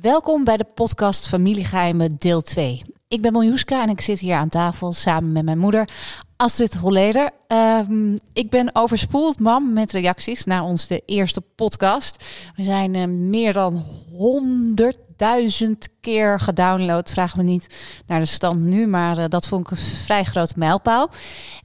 [0.00, 2.82] Welkom bij de podcast Familiegeheimen deel 2.
[3.08, 5.88] Ik ben Miljuska en ik zit hier aan tafel samen met mijn moeder
[6.36, 7.30] Astrid Holleder.
[7.46, 12.24] Ehm, ik ben overspoeld, mam, met reacties naar onze eerste podcast.
[12.56, 17.10] We zijn eh, meer dan 100.000 keer gedownload.
[17.10, 17.66] Vraag me niet
[18.06, 21.10] naar de stand nu, maar eh, dat vond ik een vrij grote mijlpaal.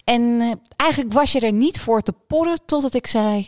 [0.04, 3.48] En eh, eigenlijk was je er niet voor te porren totdat ik zei...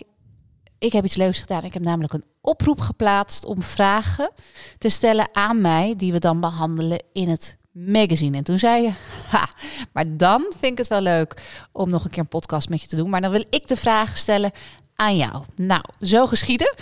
[0.84, 1.64] Ik heb iets leuks gedaan.
[1.64, 4.32] Ik heb namelijk een oproep geplaatst om vragen
[4.78, 8.38] te stellen aan mij, die we dan behandelen in het magazine.
[8.38, 8.92] En toen zei je,
[9.30, 9.50] ha,
[9.94, 11.42] maar dan vind ik het wel leuk
[11.72, 13.10] om nog een keer een podcast met je te doen.
[13.10, 14.52] Maar dan wil ik de vragen stellen
[14.96, 15.44] aan jou.
[15.56, 16.74] Nou, zo geschieden.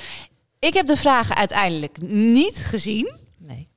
[0.59, 3.11] Ik heb de vragen uiteindelijk niet gezien.
[3.37, 3.67] Nee,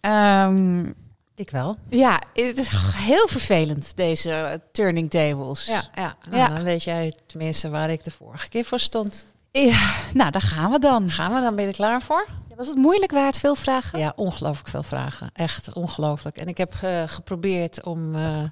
[0.00, 0.92] Ehm,
[1.34, 1.76] ik wel.
[1.88, 5.66] ja, het is heel vervelend, deze turning tables.
[5.66, 6.16] Ja, ja.
[6.30, 6.48] Nou, Ja.
[6.48, 9.34] dan weet jij tenminste waar ik de vorige keer voor stond.
[9.64, 11.10] Ja, nou, daar gaan we dan.
[11.10, 12.26] Gaan we dan, ben je er klaar voor?
[12.56, 13.12] Was het moeilijk?
[13.12, 13.98] Waren het veel vragen?
[13.98, 15.30] Ja, ongelooflijk veel vragen.
[15.32, 16.36] Echt ongelooflijk.
[16.36, 18.42] En ik heb eh, geprobeerd om eh,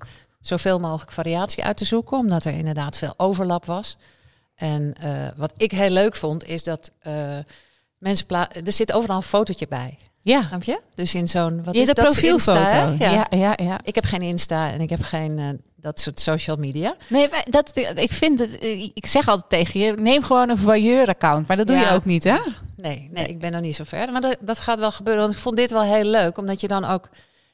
[0.40, 3.98] zoveel mogelijk variatie uit te zoeken, omdat er inderdaad veel overlap was.
[4.54, 6.92] En eh, wat ik heel leuk vond, is dat
[7.98, 8.26] mensen
[8.64, 9.98] Er zit overal een fotootje bij.
[10.22, 10.42] Ja.
[10.42, 10.80] Snap je?
[10.94, 11.64] Dus in zo'n.
[11.64, 12.04] Wat Je is de dat?
[12.04, 12.60] profielfoto.
[12.60, 13.04] Insta, hè?
[13.04, 13.10] ja.
[13.10, 13.26] ja.
[13.38, 16.96] Ja, ja, Ik heb geen Insta en ik heb geen dat soort social media.
[17.08, 18.62] Nee, dat, ik vind het.
[18.94, 21.46] Ik zeg altijd tegen je: neem gewoon een voyeur-account.
[21.46, 22.38] Maar dat doe je ook niet, hè?
[22.76, 24.12] Nee, nee, ik ben nog niet zo ver.
[24.12, 25.22] Maar dat, dat gaat wel gebeuren.
[25.22, 27.08] Want ik vond dit wel heel leuk, omdat je dan ook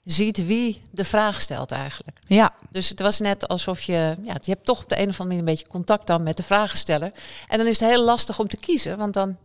[0.04, 2.18] ziet wie de vraag stelt eigenlijk.
[2.26, 2.54] Ja.
[2.70, 5.24] Dus het was net alsof je, ja, je hebt toch op de een of andere
[5.24, 7.12] manier een beetje contact dan met de vragensteller.
[7.48, 9.36] En dan is het heel lastig om te kiezen, want dan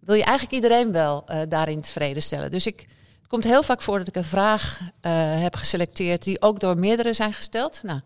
[0.00, 2.50] wil je eigenlijk iedereen wel eh, daarin tevreden stellen.
[2.50, 2.86] Dus ik,
[3.28, 6.78] het komt heel vaak voor dat ik een vraag eh, heb geselecteerd die ook door
[6.78, 7.80] meerdere zijn gesteld.
[7.82, 8.00] Nou,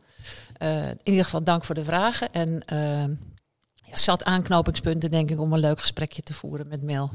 [0.56, 2.32] eh, in ieder geval dank voor de vragen.
[2.32, 3.04] En eh,
[3.84, 7.10] ja, zat aanknopingspunten, denk ik, om een leuk gesprekje te voeren met mail.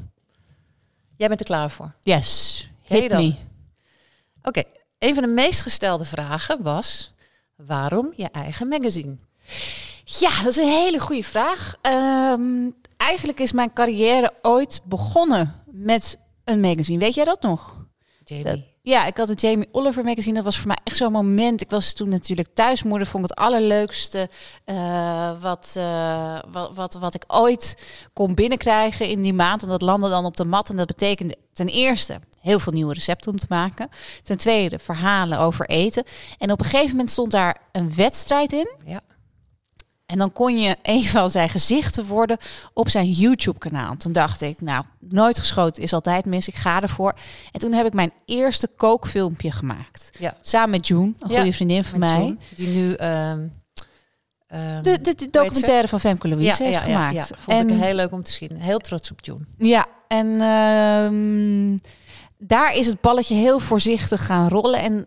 [1.16, 1.94] Jij bent er klaar voor.
[2.00, 2.68] Yes.
[2.82, 3.34] Hit me.
[4.42, 4.62] Oké,
[4.98, 7.12] een van de meest gestelde vragen was:
[7.56, 9.18] waarom je eigen magazine?
[10.04, 11.76] Ja, dat is een hele goede vraag.
[11.82, 16.98] Ehm, eigenlijk is mijn carrière ooit begonnen met een magazine.
[16.98, 17.86] Weet jij dat nog?
[18.28, 18.44] Jamie.
[18.44, 20.34] Dat- ja, ik had het Jamie Oliver magazine.
[20.34, 21.60] Dat was voor mij echt zo'n moment.
[21.60, 23.06] Ik was toen natuurlijk thuismoeder.
[23.06, 24.28] Vond ik het allerleukste
[24.64, 27.74] eh, wat, eh, wat, wat, wat ik ooit
[28.12, 29.62] kon binnenkrijgen in die maand.
[29.62, 30.70] En dat landde dan op de mat.
[30.70, 33.88] En dat betekende ten eerste heel veel nieuwe recepten om te maken.
[34.22, 36.04] Ten tweede verhalen over eten.
[36.38, 38.70] En op een gegeven moment stond daar een wedstrijd in.
[38.84, 39.00] Ja.
[40.08, 42.36] En dan kon je een van zijn gezichten worden
[42.72, 43.94] op zijn YouTube-kanaal.
[43.96, 46.48] Toen dacht ik, nou, nooit geschoten is altijd mis.
[46.48, 47.14] Ik ga ervoor.
[47.52, 50.10] En toen heb ik mijn eerste kookfilmpje gemaakt.
[50.18, 50.36] Ja.
[50.40, 52.36] Samen met June, een Ja, goede vriendin van mij.
[52.54, 52.92] Die nu.
[52.92, 53.46] ehm,
[54.46, 57.14] ehm, De, de, de documentaire van Femke Louise heeft gemaakt.
[57.14, 58.56] Ja, vond en, ik heel leuk om te zien.
[58.60, 59.46] Heel trots op John.
[59.58, 61.78] Ja, en ehm,
[62.38, 64.80] daar is het balletje heel voorzichtig gaan rollen.
[64.80, 65.06] En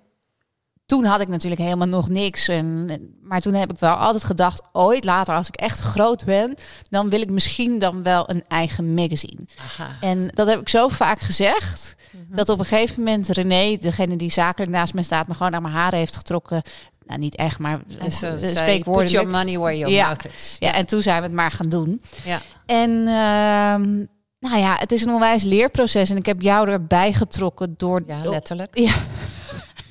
[0.92, 2.48] toen had ik natuurlijk helemaal nog niks.
[2.48, 2.90] En,
[3.24, 6.56] maar toen heb ik wel altijd gedacht, ooit later als ik echt groot ben,
[6.90, 9.40] dan wil ik misschien dan wel een eigen magazine.
[9.78, 9.98] Aha.
[10.02, 11.96] En dat heb ik zo vaak gezegd,
[12.30, 15.62] dat op een gegeven moment René, degene die zakelijk naast mij staat, me gewoon naar
[15.62, 16.62] mijn haren heeft getrokken.
[17.06, 19.12] Nou, niet echt, maar zei, put spreekwoordelijk.
[19.12, 20.06] your money where your Ja.
[20.06, 20.56] mouth is.
[20.60, 22.02] Ja, en toen zijn we het maar gaan doen.
[22.26, 22.42] Ja.
[22.66, 23.98] En ehm,
[24.40, 26.10] nou ja, het is een onwijs leerproces.
[26.10, 28.02] En ik heb jou erbij getrokken door...
[28.06, 28.78] Ja, letterlijk.
[28.78, 28.94] Ja.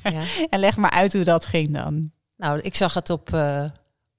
[0.02, 0.22] Ja.
[0.50, 2.10] En leg maar uit hoe dat ging dan.
[2.36, 3.64] Nou, ik zag het op eh,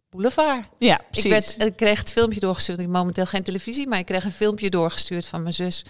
[0.10, 0.66] Boulevard.
[0.78, 1.30] Ja, Ik, precies.
[1.32, 2.80] werd, ik kreeg het filmpje doorgestuurd.
[2.80, 5.86] Ik heb momenteel geen televisie, maar ik kreeg een filmpje doorgestuurd van mijn zus.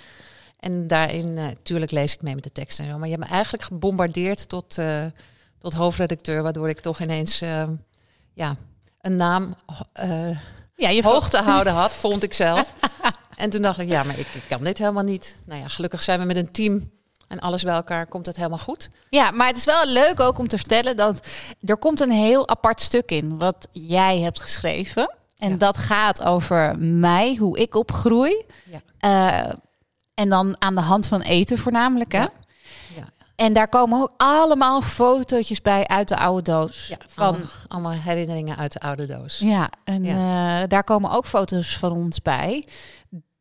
[0.60, 2.98] En daarin, eh tuurlijk lees ik mee met de tekst en zo.
[2.98, 5.06] Maar je hebt me eigenlijk gebombardeerd tot, eh,
[5.58, 7.68] tot hoofdredacteur, waardoor ik toch ineens eh,
[8.34, 8.56] ja,
[9.02, 9.56] een naam
[9.94, 10.38] eh,
[10.76, 12.74] ja, je hoog te houden had, vond ik zelf.
[13.36, 15.42] En toen dacht ik, ja, maar ik, ik kan dit helemaal niet.
[15.46, 16.92] Nou ja, gelukkig zijn we met een team
[17.32, 18.90] en alles bij elkaar komt het helemaal goed.
[19.10, 21.28] Ja, maar het is wel leuk ook om te vertellen dat
[21.66, 25.14] er komt een heel apart stuk in wat jij hebt geschreven.
[25.38, 25.56] En Ja.
[25.58, 28.46] dat gaat over mij, hoe ik opgroei.
[28.66, 28.82] Ja.
[29.00, 29.54] Eh,
[30.14, 32.20] en dan aan de hand van eten voornamelijk, hè?
[32.22, 32.30] Ja.
[33.36, 36.88] En daar komen ook allemaal fotootjes bij uit de oude doos.
[36.88, 39.40] Ja, van, allemaal, allemaal herinneringen uit de oude doos.
[39.40, 42.68] ja, en eh, daar komen ook foto's van ons bij.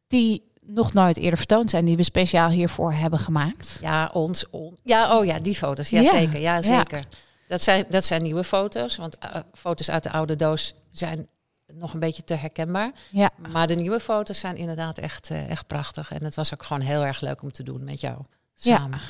[0.08, 3.78] Die nog nooit eerder vertoond zijn, die we speciaal hiervoor hebben gemaakt.
[3.80, 4.50] Ja, ons.
[4.50, 5.90] on- ja, oh ja, die foto's.
[5.90, 6.10] Ja, Ja.
[6.10, 6.40] zeker.
[6.40, 6.62] Ja, Ja.
[6.62, 7.04] zeker.
[7.48, 8.96] Dat, zijn, dat zijn nieuwe foto's.
[8.96, 11.28] Want eh, foto's uit de oude doos zijn
[11.74, 12.92] nog een beetje te herkenbaar.
[13.10, 13.30] Ja.
[13.52, 16.10] Maar de nieuwe foto's zijn inderdaad echt, eh, echt prachtig.
[16.12, 18.16] En het was ook gewoon heel erg leuk om te doen met jou
[18.54, 18.76] Ja.
[18.76, 19.00] samen.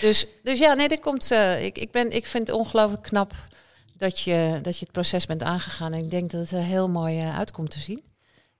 [0.00, 1.30] Dus, dus ja, nee, dit komt.
[1.30, 3.32] eh, ik, ik, ben, ik vind het ongelooflijk knap
[3.96, 5.92] dat je, dat je het proces bent aangegaan.
[5.92, 8.02] En ik denk dat het er heel mooi eh, uitkomt te zien.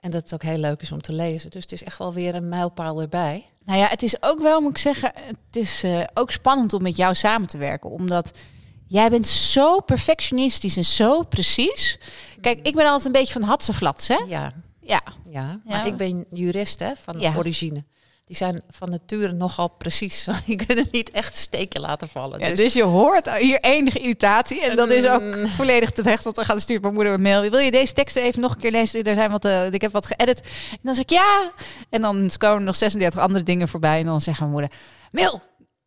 [0.02, 1.50] En dat het ook heel leuk is om te lezen.
[1.50, 3.46] Dus het is echt wel weer een mijlpaal erbij.
[3.64, 6.82] Nou ja, het is ook wel, moet ik zeggen, het is eh, ook spannend om
[6.82, 7.90] met jou samen te werken.
[7.90, 8.30] Omdat
[8.86, 11.98] jij bent zo perfectionistisch en zo precies.
[12.40, 14.16] Kijk, ik ben altijd een beetje van hatseflats, hè?
[14.26, 15.00] Ja, Ja.
[15.30, 15.60] ja.
[15.64, 15.84] maar Ja.
[15.84, 17.34] ik ben jurist hè, van Ja.
[17.36, 17.84] origine.
[18.32, 20.26] Die zijn van nature nogal precies.
[20.46, 22.40] Die kunnen niet echt een steekje laten vallen.
[22.40, 24.60] Ja, dus, dus je hoort hier enige irritatie.
[24.60, 26.24] En dat is ook volledig terecht.
[26.24, 27.50] Want dan gaat stuurt mijn moeder een mail.
[27.50, 29.02] Wil je deze teksten even nog een keer lezen?
[29.02, 30.40] Er zijn wat, eh, ik heb wat geëdit.
[30.70, 31.52] En dan zeg ik ja.
[31.90, 33.98] En dan komen er nog 36 andere dingen voorbij.
[33.98, 34.70] En dan zegt mijn moeder,
[35.10, 35.42] Mil,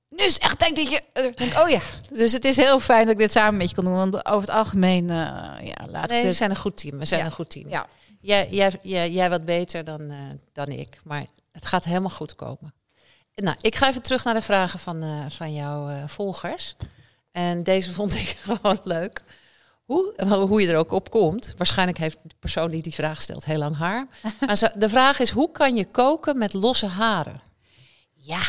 [0.10, 1.02] nu is echt tijd dat je...
[1.36, 1.80] Denk oh ja.
[2.12, 3.94] Dus het is heel fijn dat ik dit samen met je kan doen.
[3.94, 5.16] Want over het algemeen, eh,
[5.62, 6.36] ja, laat nee, ik we dit...
[6.36, 6.98] zijn een goed team.
[7.00, 7.26] We zijn Ja.
[7.26, 7.70] een goed team.
[7.70, 7.88] Ja.
[8.22, 10.18] Jij, jij, jij, jij wat beter dan, eh,
[10.54, 11.00] dan ik.
[11.04, 12.74] Maar het gaat helemaal goed komen.
[13.36, 16.76] Nou, ik ga even terug naar de vragen van, eh, van jouw eh, volgers.
[17.32, 19.22] En deze vond ik gewoon leuk.
[19.86, 21.54] Hoe, hoe je er ook op komt.
[21.58, 24.08] Waarschijnlijk heeft de persoon die die vraag stelt heel lang haar.
[24.46, 27.42] Maar de vraag is, hoe kan je koken met losse haren?
[28.14, 28.44] Ja,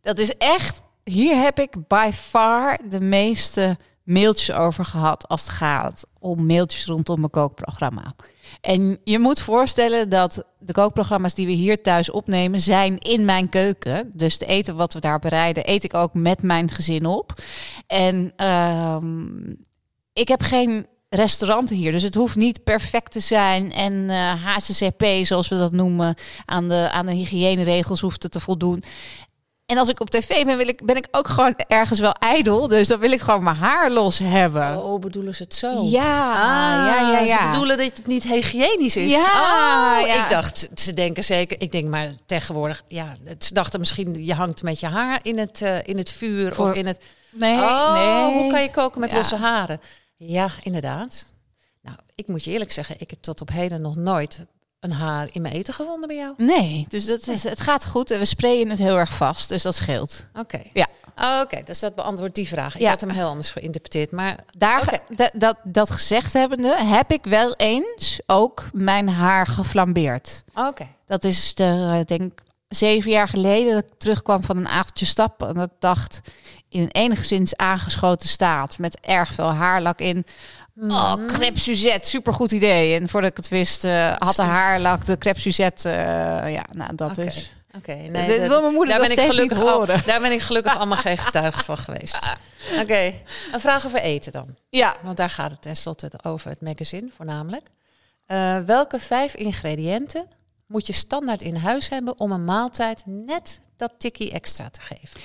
[0.00, 0.80] dat is echt.
[1.04, 6.84] Hier heb ik by far de meeste mailtjes over gehad als het gaat om mailtjes
[6.84, 8.14] rondom mijn kookprogramma.
[8.60, 13.48] En je moet voorstellen dat de kookprogramma's die we hier thuis opnemen zijn in mijn
[13.48, 14.10] keuken.
[14.14, 17.32] Dus het eten wat we daar bereiden, eet ik ook met mijn gezin op.
[17.86, 19.50] En ehm,
[20.12, 23.72] ik heb geen restaurant hier, dus het hoeft niet perfect te zijn.
[23.72, 26.14] En eh HCCP, zoals we dat noemen,
[26.44, 28.82] aan de, aan de hygiëneregels hoeft te voldoen.
[29.66, 32.68] En als ik op tv ben, wil ik, ben ik ook gewoon ergens wel ijdel.
[32.68, 34.82] Dus dan wil ik gewoon mijn haar los hebben.
[34.84, 35.84] Oh, bedoelen ze het zo?
[35.84, 37.50] Ja, Ah, ja, ja, Ze ja.
[37.50, 39.10] bedoelen dat het niet hygiënisch is.
[39.10, 39.20] Ja,
[40.00, 40.24] Oh, ja.
[40.24, 41.60] Ik dacht, ze denken zeker.
[41.60, 42.82] Ik denk maar tegenwoordig.
[42.88, 46.54] Ja, ze dachten misschien je hangt met je haar in het, eh, in het vuur
[46.54, 47.04] Voor- of in het.
[47.32, 48.34] Nee, oh, nee.
[48.42, 49.16] hoe kan je koken met Ja.
[49.16, 49.80] losse haren?
[50.16, 51.32] Ja, inderdaad.
[51.82, 54.44] Nou, ik moet je eerlijk zeggen, ik heb tot op heden nog nooit
[54.80, 56.34] een haar in mijn eten gevonden bij jou.
[56.36, 59.62] Nee, dus dat is, het gaat goed en we sprayen het heel erg vast, dus
[59.62, 60.24] dat scheelt.
[60.34, 60.60] Oké.
[60.72, 60.86] Ja.
[61.42, 62.74] Oké, dus dat beantwoordt die vraag.
[62.74, 62.88] Ik Ja.
[62.90, 65.00] had hem heel anders geïnterpreteerd, maar Daar,
[65.34, 70.44] dat, dat gezegd hebbende, heb ik wel eens ook mijn haar geflambeerd.
[70.54, 70.88] oké.
[71.06, 75.48] Dat is de, denk zeven jaar geleden dat ik terugkwam van een avondje stappen.
[75.48, 76.20] En dat dacht,
[76.68, 80.24] in een enigszins aangeschoten staat, met erg veel haarlak in.
[80.80, 83.00] Oh, crêpe Suzette, supergoed idee.
[83.00, 85.88] En voordat ik het wist, eh, had de haarlak de crêpe Suzette.
[85.88, 87.54] eh, ja, nou, dat is...
[87.76, 90.02] Oké, Dit wil mijn moeder nog steeds niet al- horen.
[90.06, 92.18] daar ben ik gelukkig allemaal geen getuige van geweest.
[92.82, 93.12] Oké,
[93.52, 94.56] een vraag over eten dan.
[94.68, 97.66] Ja, Want daar gaat het tenslotte over het magazine voornamelijk.
[98.26, 100.26] Eh, welke vijf ingrediënten
[100.66, 105.20] moet je standaard in huis hebben om een maaltijd net dat tikkie extra te geven?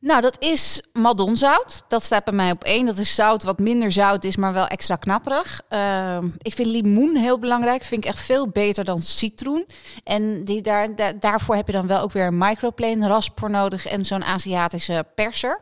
[0.00, 1.82] Nou dat is madonzout.
[1.88, 2.86] Dat staat bij mij op één.
[2.86, 5.60] Dat is zout wat minder zout is, maar wel extra knapperig.
[5.68, 7.84] Ehm, ik vind limoen heel belangrijk.
[7.84, 9.66] Vind ik echt veel beter dan citroen.
[10.04, 13.50] En die daar, da- daarvoor heb je dan wel ook weer een microplane rasp voor
[13.50, 15.60] nodig en zo'n Aziatische perser.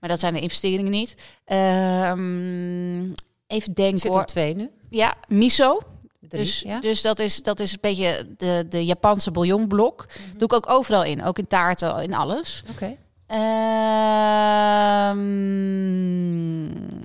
[0.00, 1.14] Maar dat zijn de investeringen niet.
[1.44, 3.02] Ehm,
[3.46, 4.20] even Ik denken zit hoor.
[4.20, 4.70] op twee nu.
[4.90, 5.78] Ja, miso.
[6.28, 6.80] Drie, Dus, ja?
[6.80, 10.06] dus dat, is, dat is een beetje de, de Japanse bouillonblok.
[10.06, 10.38] Mhm.
[10.38, 11.24] Doe ik ook overal in.
[11.24, 12.62] Ook in taarten, in alles.
[12.70, 12.96] Oké.
[13.32, 15.20] Ehm,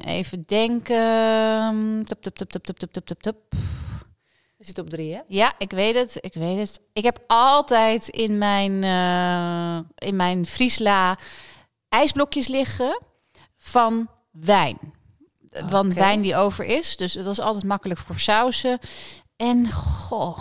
[0.08, 2.06] even denken.
[2.06, 3.38] Tup, tup, tup, tup, tup, tup, tup, tup.
[4.58, 5.22] Je zit op drie, hè?
[5.28, 6.18] Ja, ik weet het.
[6.20, 6.80] Ik weet het.
[6.94, 11.18] Ik heb altijd in mijn, uh, in mijn Friesla
[11.90, 13.02] ijsblokjes liggen
[13.58, 14.94] van wijn.
[15.50, 15.70] Okay.
[15.70, 16.98] Want wijn die over is.
[16.98, 18.80] Dus dat was altijd makkelijk voor sausen.
[19.36, 20.40] En goh,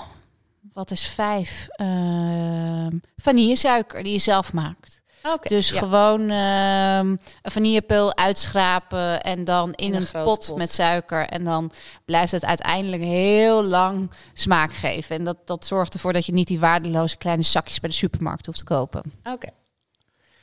[0.72, 1.66] wat is vijf?
[1.76, 5.04] Uh, vanillesuiker die je zelf maakt.
[5.48, 5.78] Dus ja.
[5.78, 7.06] gewoon ehm,
[7.42, 10.56] een vanillepil uitschrapen en dan in, In een een grote pot, pot.
[10.56, 11.26] met suiker.
[11.26, 11.70] En dan
[12.04, 15.16] blijft het uiteindelijk heel lang smaak geven.
[15.16, 18.46] En dat, dat zorgt ervoor dat je niet die waardeloze kleine zakjes bij de supermarkt
[18.46, 19.02] hoeft te kopen.
[19.24, 19.48] Oké.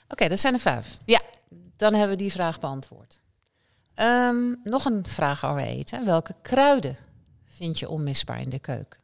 [0.07, 0.97] Oké, dat zijn er vijf.
[1.05, 1.19] Ja.
[1.77, 3.21] Dan hebben we die vraag beantwoord.
[3.95, 6.05] Ehm, nog een vraag over eten.
[6.05, 6.97] Welke kruiden
[7.45, 8.99] vind je onmisbaar in de keuken?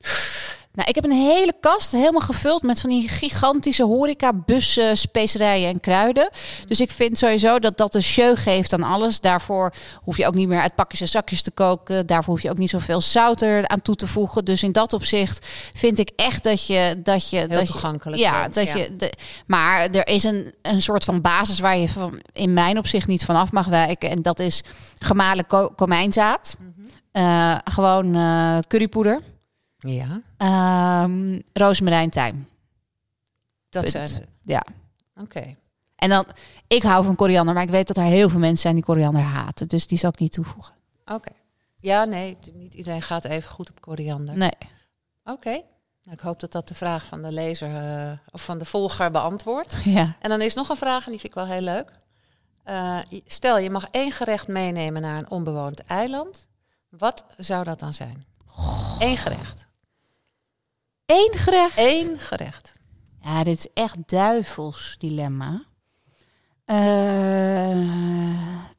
[0.73, 5.79] Nou, ik heb een hele kast helemaal gevuld met van die gigantische horecabussen, specerijen en
[5.79, 6.29] kruiden.
[6.67, 9.19] Dus ik vind sowieso dat dat een show geeft aan alles.
[9.19, 12.05] Daarvoor hoef je ook niet meer uit pakjes en zakjes te koken.
[12.07, 14.45] Daarvoor hoef je ook niet zoveel zout er aan toe te voegen.
[14.45, 16.99] Dus in dat opzicht vind ik echt dat je...
[17.03, 18.21] Dat je Heel dat je, toegankelijk.
[18.21, 18.75] ja, bent, dat ja.
[18.75, 18.95] je.
[18.95, 19.13] De,
[19.47, 23.25] maar er is een, een soort van basis waar je van, in mijn opzicht niet
[23.25, 24.09] vanaf mag wijken.
[24.09, 24.63] En dat is
[24.99, 26.55] gemalen ko- komijnzaad.
[26.59, 26.88] Mhm.
[27.11, 29.19] Eh, gewoon eh, currypoeder.
[29.77, 32.48] Ja, Ehm rozemarijn, tijm.
[33.69, 34.10] dat Punt.
[34.10, 34.27] zijn er.
[34.41, 34.63] Ja.
[35.15, 35.55] Oké.
[35.96, 36.25] En dan,
[36.67, 39.22] ik hou van koriander, maar ik weet dat er heel veel mensen zijn die koriander
[39.22, 39.67] haten.
[39.67, 40.75] Dus die zal ik niet toevoegen.
[41.05, 41.31] Oké.
[41.79, 44.38] Ja, nee, niet iedereen gaat even goed op koriander.
[44.38, 44.58] Nee.
[45.24, 45.50] Oké.
[46.03, 49.12] Nou, ik hoop dat dat de vraag van de lezer eh, of van de volger
[49.12, 49.75] beantwoordt.
[49.84, 50.15] Ja.
[50.19, 51.91] En dan is nog een vraag, en die vind ik wel heel leuk.
[52.63, 56.48] Eh, stel, je mag één gerecht meenemen naar een onbewoond eiland.
[56.89, 58.24] Wat zou dat dan zijn?
[59.00, 59.67] Eén gerecht.
[61.12, 61.78] Eén gerecht.
[61.78, 62.80] Eén gerecht.
[63.22, 65.63] Ja, dit is echt duivels dilemma.
[66.66, 67.80] Eh,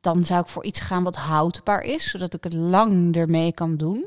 [0.01, 3.77] dan zou ik voor iets gaan wat houdbaar is, zodat ik het lang ermee kan
[3.77, 4.05] doen.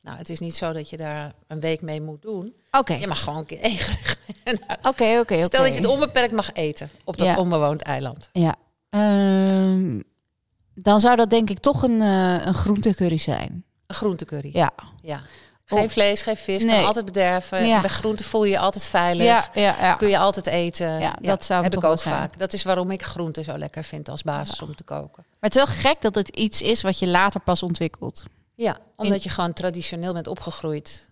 [0.00, 2.54] Nou, het is niet zo dat je daar een week mee moet doen.
[2.70, 4.18] Oké, Je mag gewoon een keer één gerecht.
[4.90, 5.34] oké, oké.
[5.34, 5.68] Stel dat oké.
[5.68, 7.36] je het onbeperkt mag eten op dat Ja.
[7.38, 8.28] onbewoond eiland.
[8.32, 8.54] Ja.
[8.90, 10.00] Ehm,
[10.74, 13.64] dan zou dat denk ik toch een, eh een groentecurry zijn.
[13.86, 14.50] Een groentecurry.
[14.52, 14.72] Ja.
[15.02, 15.22] Ja.
[15.66, 16.64] Geen vlees, geen vis.
[16.64, 16.76] Nee.
[16.76, 17.66] Kan altijd bederven.
[17.66, 17.80] Ja.
[17.80, 19.26] Bij groente voel je je altijd veilig.
[19.26, 19.94] Ja, ja, ja.
[19.94, 21.00] Kun je altijd eten.
[21.00, 22.14] Ja, dat zou heb toch ik ook zijn.
[22.14, 22.38] vaak.
[22.38, 25.24] Dat is waarom ik groente zo lekker vind als basis om te koken.
[25.26, 28.24] Maar het is wel gek dat het iets is wat je later pas ontwikkelt.
[28.54, 31.08] Ja, omdat je gewoon traditioneel bent opgegroeid.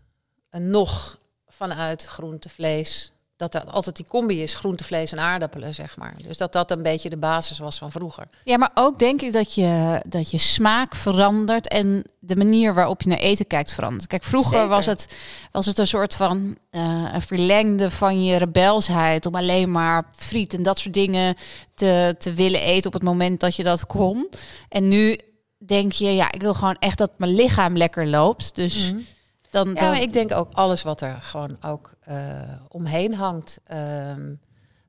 [0.50, 1.16] En nog
[1.48, 3.12] vanuit groente, vlees.
[3.42, 6.14] Dat dat altijd die combi is, groente, vlees en aardappelen, zeg maar.
[6.26, 8.28] Dus dat dat een beetje de basis was van vroeger.
[8.44, 13.02] Ja, maar ook denk ik dat je, dat je smaak verandert en de manier waarop
[13.02, 14.06] je naar eten kijkt verandert.
[14.06, 14.68] Kijk, vroeger Zeker.
[14.68, 15.14] was het,
[15.50, 20.54] was het een soort van eh, een verlengde van je rebelsheid om alleen maar friet
[20.54, 21.36] en dat soort dingen
[21.74, 24.28] te, te willen eten op het moment dat je dat kon.
[24.68, 25.18] En nu
[25.58, 28.54] denk je, ja, ik wil gewoon echt dat mijn lichaam lekker loopt.
[28.54, 29.04] Dus dan,
[29.52, 29.74] dan.
[29.74, 33.60] Ja, maar ik denk ook alles wat er gewoon ook eh, omheen hangt.
[33.64, 34.34] ehm,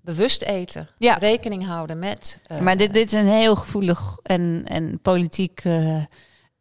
[0.02, 0.88] bewust eten.
[0.98, 1.16] Ja.
[1.16, 2.42] Rekening houden met.
[2.48, 6.04] eh, Maar dit, dit is een heel gevoelig en, en politiek, eh,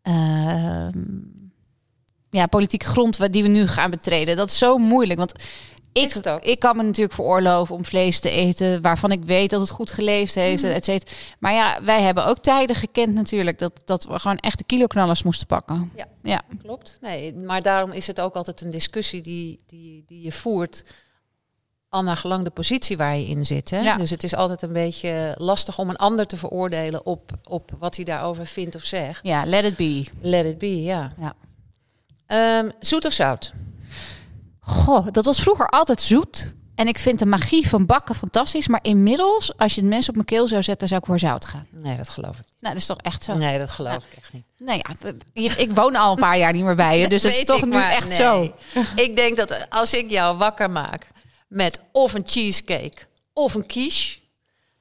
[0.02, 0.98] ehm,
[2.30, 4.36] ja, politieke grond die we nu gaan betreden.
[4.36, 5.18] Dat is zo moeilijk.
[5.18, 5.32] Want
[5.92, 9.70] ik, ik kan me natuurlijk veroorloven om vlees te eten waarvan ik weet dat het
[9.70, 11.12] goed geleefd heeft, et cetera.
[11.38, 15.46] Maar ja, wij hebben ook tijden gekend natuurlijk dat, dat we gewoon echte kiloknallers moesten
[15.46, 15.92] pakken.
[15.96, 16.06] Ja.
[16.22, 16.42] ja.
[16.62, 16.98] Klopt.
[17.00, 20.82] Nee, maar daarom is het ook altijd een discussie die, die, die je voert.
[21.88, 23.70] Al naar gelang de positie waar je in zit.
[23.70, 23.80] Hè?
[23.80, 23.96] Ja.
[23.96, 27.96] Dus het is altijd een beetje lastig om een ander te veroordelen op, op wat
[27.96, 29.20] hij daarover vindt of zegt.
[29.22, 30.06] Ja, let it be.
[30.20, 31.12] Let it be, ja.
[31.20, 31.34] Ja.
[32.26, 33.52] Ehm, zoet of zout?
[34.64, 36.52] Goh, dat was vroeger altijd zoet.
[36.74, 38.68] En ik vind de magie van bakken fantastisch.
[38.68, 41.44] Maar inmiddels, als je het mes op mijn keel zou zetten, zou ik voor zout
[41.44, 41.66] gaan.
[41.70, 43.34] Nee, dat geloof ik Nou, dat is toch echt zo?
[43.34, 44.44] Nee, dat geloof ik echt niet.
[44.58, 45.12] Nou ja,
[45.56, 47.70] ik woon al een paar jaar niet meer bij je, dus het is toch nu
[47.70, 48.16] maar echt nee.
[48.16, 48.54] zo.
[49.04, 51.06] Ik denk dat als ik jou wakker maak
[51.48, 52.98] met of een cheesecake
[53.32, 54.18] of een quiche,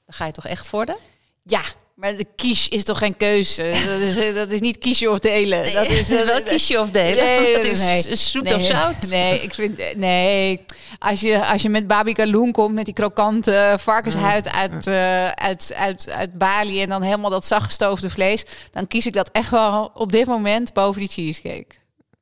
[0.05, 0.97] dan ga je toch echt voor de?
[1.43, 1.61] Ja,
[2.01, 3.63] maar de quiche is toch geen keuze?
[3.85, 5.73] Dat is, dat is niet kiezen of delen.
[5.73, 7.25] dat is eh, wel quiche of delen.
[7.25, 8.15] Nee, dat is nee.
[8.15, 9.07] zoet nee, of zout.
[9.07, 10.65] Nee, ik vind nee.
[10.99, 14.51] Als je, als je met babi galoen komt met die krokante varkenshuid Mm.
[14.51, 19.13] uit, eh, uit, uit, uit Bali en dan helemaal dat zachtgestoofde vlees, dan kies ik
[19.13, 21.75] dat echt wel op dit moment boven die cheesecake.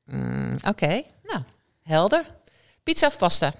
[0.04, 1.42] Mm, Oké, nou,
[1.82, 2.24] helder.
[2.82, 3.52] Pizza of pasta?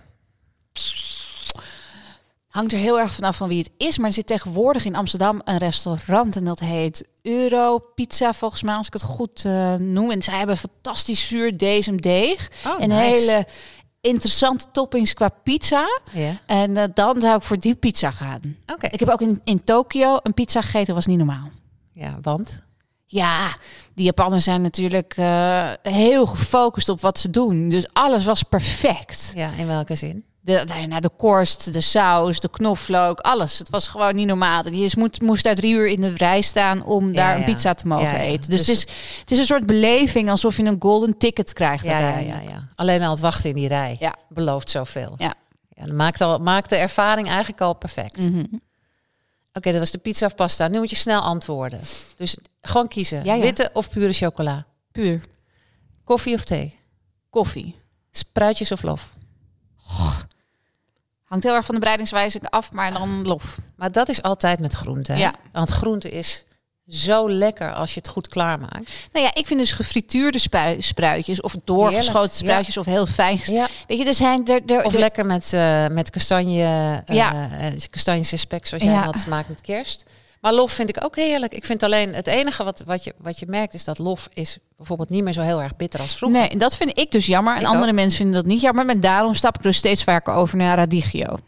[2.51, 3.99] Hangt er heel erg vanaf van wie het is.
[3.99, 6.37] Maar er zit tegenwoordig in Amsterdam een restaurant.
[6.37, 10.11] En dat heet Euro Pizza, volgens mij, als ik het goed eh, noem.
[10.11, 12.51] En zij hebben fantastisch zuur deeg.
[12.67, 13.03] Oh, en nice.
[13.03, 13.47] hele
[14.01, 16.01] interessante toppings qua pizza.
[16.47, 18.57] En eh, dan zou ik voor die pizza gaan.
[18.67, 18.87] Oké.
[18.87, 21.51] Ik heb ook in, in Tokio een pizza gegeten, was niet normaal.
[21.93, 22.65] Ja, want?
[23.07, 23.57] Ja,
[23.95, 27.69] die Japanners zijn natuurlijk eh, heel gefocust op wat ze doen.
[27.69, 29.33] Dus alles was perfect.
[29.35, 30.25] Ja, in welke zin?
[30.43, 33.59] De, de, nou, de korst, de saus, de knoflook, alles.
[33.59, 34.69] Het was gewoon niet normaal.
[34.73, 37.39] Je moest, moest daar drie uur in de rij staan om daar ja.
[37.39, 38.51] een pizza te mogen Ja, eten.
[38.51, 41.85] Dus, Dus- het, is, het is een soort beleving alsof je een golden ticket krijgt.
[41.85, 42.69] Ja, ja, ja.
[42.75, 45.15] Alleen al het wachten in die rij belooft zoveel.
[45.19, 45.35] Ja.
[45.69, 48.17] Ja, dat maakt, al, maakt de ervaring eigenlijk al perfect.
[48.17, 48.45] Mhm.
[49.53, 50.69] Oké, dat was de pizza of pasta.
[50.69, 51.81] Nu moet je snel antwoorden.
[52.17, 53.41] Dus gewoon kiezen.
[53.41, 54.67] Witte of pure chocola?
[54.93, 55.21] Puur
[56.05, 56.79] Koffie of thee?
[57.31, 57.75] koffie.
[58.11, 59.15] Spruitjes of lof?
[61.31, 63.59] Hangt heel erg van de breidingswijze af, maar dan lof.
[63.77, 65.13] Maar dat is altijd met groente.
[65.13, 65.19] Hè?
[65.19, 65.35] Ja.
[65.53, 66.45] Want groente is
[66.89, 68.91] zo lekker als je het goed klaarmaakt.
[69.13, 70.39] Nou ja, ik vind dus gefrituurde
[70.79, 73.41] spruitjes of doorgeschoten Heerlijk, spruitjes of heel fijn.
[73.45, 73.67] Ja.
[73.87, 77.49] Weet je, er zijn er, er, Of er- lekker met, eh, met kastanje, eh Ja.
[77.91, 80.05] kastanjes en spek, zoals jij dat maakt met kerst.
[80.41, 81.55] Maar lof vind ik ook heerlijk.
[81.55, 84.59] Ik vind alleen het enige wat, wat, je, wat je merkt is dat lof is
[84.77, 86.41] bijvoorbeeld niet meer zo heel erg bitter als vroeger.
[86.41, 87.55] Nee, dat vind ik dus jammer.
[87.55, 87.95] En Ik andere ook.
[87.95, 88.85] mensen vinden dat niet jammer.
[88.87, 91.39] Maar daarom stap ik dus steeds vaker over naar radicchio.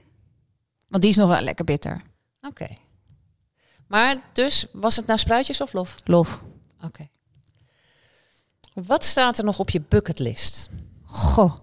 [0.89, 2.03] Want die is nog wel lekker bitter.
[2.41, 2.67] Oké.
[3.89, 5.97] Maar dus, was het nou spruitjes of lof?
[6.05, 6.41] Lof.
[6.85, 7.09] Oké.
[8.75, 10.69] Wat staat er nog op je bucketlist?
[11.05, 11.57] Goh.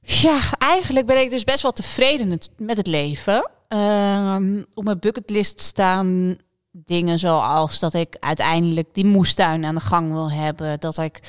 [0.00, 3.50] Ja, eigenlijk ben ik dus best wel tevreden met het leven.
[3.68, 6.36] Ehm, op mijn bucketlist staan
[6.70, 10.80] dingen zoals dat ik uiteindelijk die moestuin aan de gang wil hebben.
[10.80, 11.20] Dat ik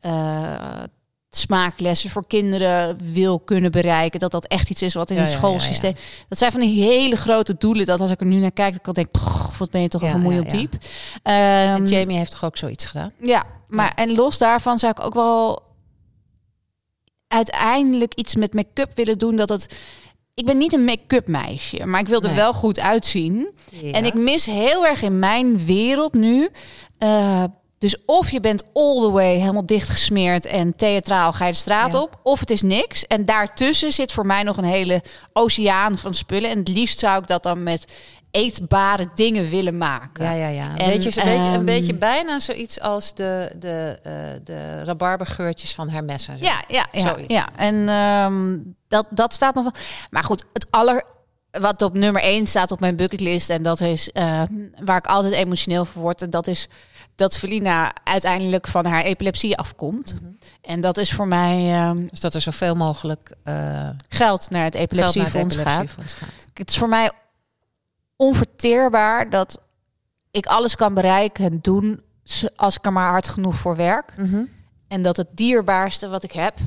[0.00, 0.82] eh,
[1.30, 4.20] smaaklessen voor kinderen wil kunnen bereiken.
[4.20, 5.94] Dat dat echt iets is wat in Ja, het ja, schoolsysteem.
[6.28, 7.86] Dat zijn van die hele grote doelen.
[7.86, 10.02] Dat als ik er nu naar kijk, dat ik denk, "Pff, wat ben je toch
[10.02, 10.52] een vermoeiend.
[10.52, 10.68] En
[11.22, 13.12] Ehm, Jamie heeft toch ook zoiets gedaan?
[13.20, 15.62] ja, maar en los daarvan zou ik ook wel
[17.28, 19.36] uiteindelijk iets met make-up willen doen.
[19.36, 19.76] Dat het.
[20.34, 22.36] Ik ben niet een make-up meisje, maar ik wil er Nee.
[22.36, 23.48] wel goed uitzien.
[23.70, 23.92] Ja.
[23.92, 26.48] En ik mis heel erg in mijn wereld nu.
[26.98, 27.44] eh,
[27.78, 31.92] dus of je bent all the way helemaal dichtgesmeerd en theatraal ga je de straat
[31.92, 32.00] Ja.
[32.00, 33.06] op, of het is niks.
[33.06, 36.50] En daartussen zit voor mij nog een hele oceaan van spullen.
[36.50, 37.84] En het liefst zou ik dat dan met
[38.32, 40.24] eetbare dingen willen maken.
[40.24, 40.76] Ja, ja, ja.
[40.76, 44.12] En, beetje, een, beetje, een ehm, beetje bijna zoiets als de, de, eh
[44.44, 46.28] de rabarbergeurtjes van Hermes.
[46.28, 46.44] en zo.
[46.44, 47.00] Ja, ja, ja.
[47.00, 47.32] Zoiets.
[47.32, 47.48] ja.
[47.56, 48.58] En ehm,
[48.88, 49.82] dat, dat staat nog wel.
[50.10, 51.02] Maar goed, het aller.
[51.60, 53.50] Wat op nummer 1 staat op mijn bucketlist.
[53.50, 54.42] En dat is eh,
[54.84, 56.22] waar ik altijd emotioneel voor word.
[56.22, 56.68] En dat is
[57.14, 60.14] dat Felina uiteindelijk van haar epilepsie afkomt.
[60.14, 60.32] Mhm.
[60.62, 64.74] En dat is voor mij ehm, Dus dat er zoveel mogelijk eh geld naar het
[64.74, 65.66] epilepsiefonds gaat.
[65.66, 66.46] epilepsiefonds gaat.
[66.54, 67.10] Het is voor mij
[68.22, 69.60] onverteerbaar dat
[70.30, 72.02] ik alles kan bereiken en doen
[72.56, 74.14] als ik er maar hard genoeg voor werk.
[74.16, 74.44] Mhm.
[74.88, 76.58] En dat het dierbaarste wat ik heb,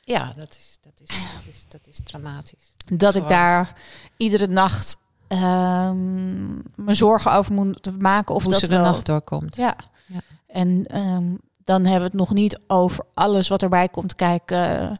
[0.00, 2.74] Ja, dat is, dat, is, dat, is, dat is dramatisch.
[2.96, 3.72] dat ik daar
[4.16, 4.96] iedere nacht
[5.28, 8.84] ehm me zorgen over moet maken of Hoe dat ze de wel.
[8.84, 9.56] nacht doorkomt.
[9.56, 9.76] Ja.
[10.06, 10.20] Ja.
[10.46, 11.34] En ehm,
[11.64, 14.92] dan hebben we het nog niet over alles wat erbij komt kijken eh,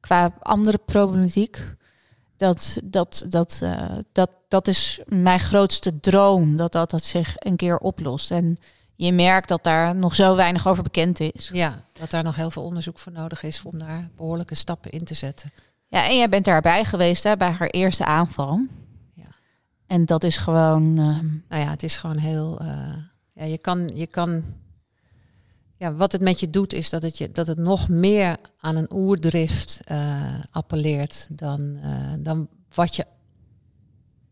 [0.00, 1.74] qua andere problematiek.
[2.36, 7.56] Dat, dat, dat, eh, dat, dat is mijn grootste droom, dat, dat dat zich een
[7.56, 8.30] keer oplost.
[8.30, 8.56] En
[8.96, 11.50] je merkt dat daar nog zo weinig over bekend is.
[11.52, 15.04] Ja, dat daar nog heel veel onderzoek voor nodig is om daar behoorlijke stappen in
[15.04, 15.52] te zetten.
[15.88, 18.66] Ja, en jij bent daarbij geweest hè, bij haar eerste aanval.
[19.12, 19.26] Ja.
[19.86, 20.98] En dat is gewoon.
[20.98, 22.60] ehm, Nou ja, het is gewoon heel.
[22.60, 22.92] eh,
[23.32, 24.42] ja, je kan, je kan.
[25.76, 28.76] Ja, wat het met je doet, is dat het, je, dat het nog meer aan
[28.76, 31.78] een oerdrift eh, appelleert dan,
[32.18, 33.04] dan wat je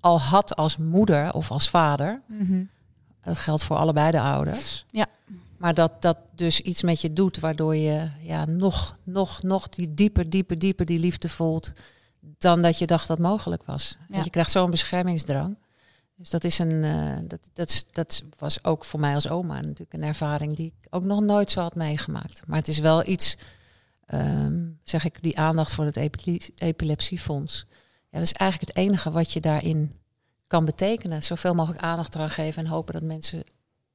[0.00, 2.20] al had als moeder of als vader.
[3.20, 4.84] Dat geldt voor allebei de ouders.
[4.90, 5.06] Ja.
[5.56, 9.94] Maar dat dat dus iets met je doet, waardoor je ja, nog, nog, nog die
[9.94, 11.72] dieper, dieper, dieper die liefde voelt
[12.38, 13.98] dan dat je dacht dat mogelijk was.
[14.08, 14.22] Ja.
[14.22, 15.56] Je krijgt zo'n beschermingsdrang.
[16.16, 19.92] Dus dat is een, eh, dat, dat, dat was ook voor mij als oma natuurlijk
[19.92, 22.46] een ervaring die ik ook nog nooit zo had meegemaakt.
[22.46, 23.36] Maar het is wel iets,
[24.06, 27.66] ehm, zeg ik, die aandacht voor het epile- epilepsiefonds.
[28.10, 29.92] Ja, dat is eigenlijk het enige wat je daarin
[30.46, 31.22] kan betekenen.
[31.22, 33.44] Zoveel mogelijk aandacht eraan geven en hopen dat mensen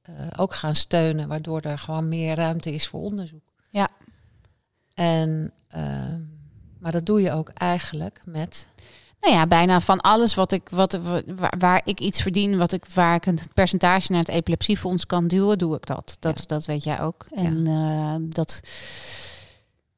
[0.02, 3.52] eh, ook gaan steunen, waardoor er gewoon meer ruimte is voor onderzoek.
[3.70, 3.88] Ja.
[4.94, 6.20] En, ehm,
[6.78, 8.68] maar dat doe je ook eigenlijk met
[9.20, 10.92] Nou ja, bijna van alles wat ik, wat,
[11.26, 15.28] waar, waar ik iets verdien, wat ik, waar ik het percentage naar het epilepsiefonds kan
[15.28, 16.16] duwen, doe ik dat.
[16.20, 16.44] Dat, Ja.
[16.46, 17.26] dat weet jij ook.
[17.30, 18.60] En eh, dat,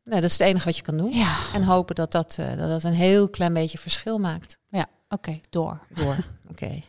[0.06, 1.12] Nee, dat is het enige wat je kan doen.
[1.12, 4.58] ja, En hopen dat dat, eh, dat dat een heel klein beetje verschil maakt.
[4.68, 5.80] ja oké, door.
[5.94, 6.16] Door.
[6.50, 6.80] Oké.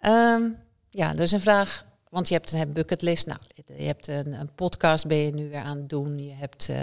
[0.00, 0.42] Ehm,
[0.90, 1.84] ja, er is een vraag.
[2.10, 3.26] Want je hebt een bucketlist.
[3.26, 3.38] Nou,
[3.76, 6.18] je hebt een, een podcast ben je nu weer aan het doen.
[6.18, 6.76] Je hebt eh,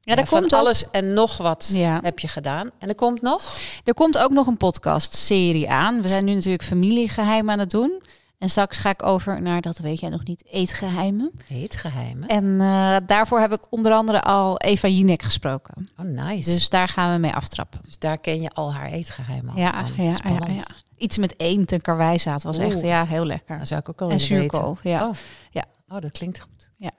[0.00, 1.98] Ja, daar van komt ook- alles en nog wat Ja.
[2.02, 2.70] heb je gedaan.
[2.78, 3.56] En er komt nog.
[3.84, 6.02] Er komt ook nog een podcast-serie aan.
[6.02, 8.02] We zijn nu natuurlijk familiegeheimen aan het doen.
[8.38, 11.30] En straks ga ik over naar, dat weet jij nog niet, eetgeheimen.
[11.46, 12.28] Heet geheimen.
[12.28, 15.88] En eh, daarvoor heb ik onder andere al Eva Jinek gesproken.
[15.96, 16.34] Oh, nice.
[16.44, 17.80] Dus, Dus daar gaan we mee aftrappen.
[17.98, 20.04] daar ken je al haar eetgeheimen Ja, van.
[20.04, 20.54] ja, ja, Spannend.
[20.68, 20.74] ja.
[20.96, 23.58] Iets met eend en karwijzaad was echt ja, heel lekker.
[23.58, 24.50] Dat zou ik ook al En willen weten.
[24.58, 25.08] zuurkool, ja.
[25.08, 25.14] Oh.
[25.50, 25.64] Ja.
[25.88, 26.70] oh, dat klinkt goed.
[26.76, 26.90] Ja.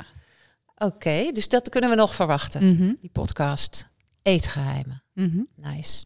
[0.78, 2.74] Oké, dus dat kunnen we nog verwachten.
[2.76, 3.88] Mhm, Die podcast
[4.22, 5.04] Eetgeheimen.
[5.14, 5.40] mhm.
[5.56, 6.06] Nice.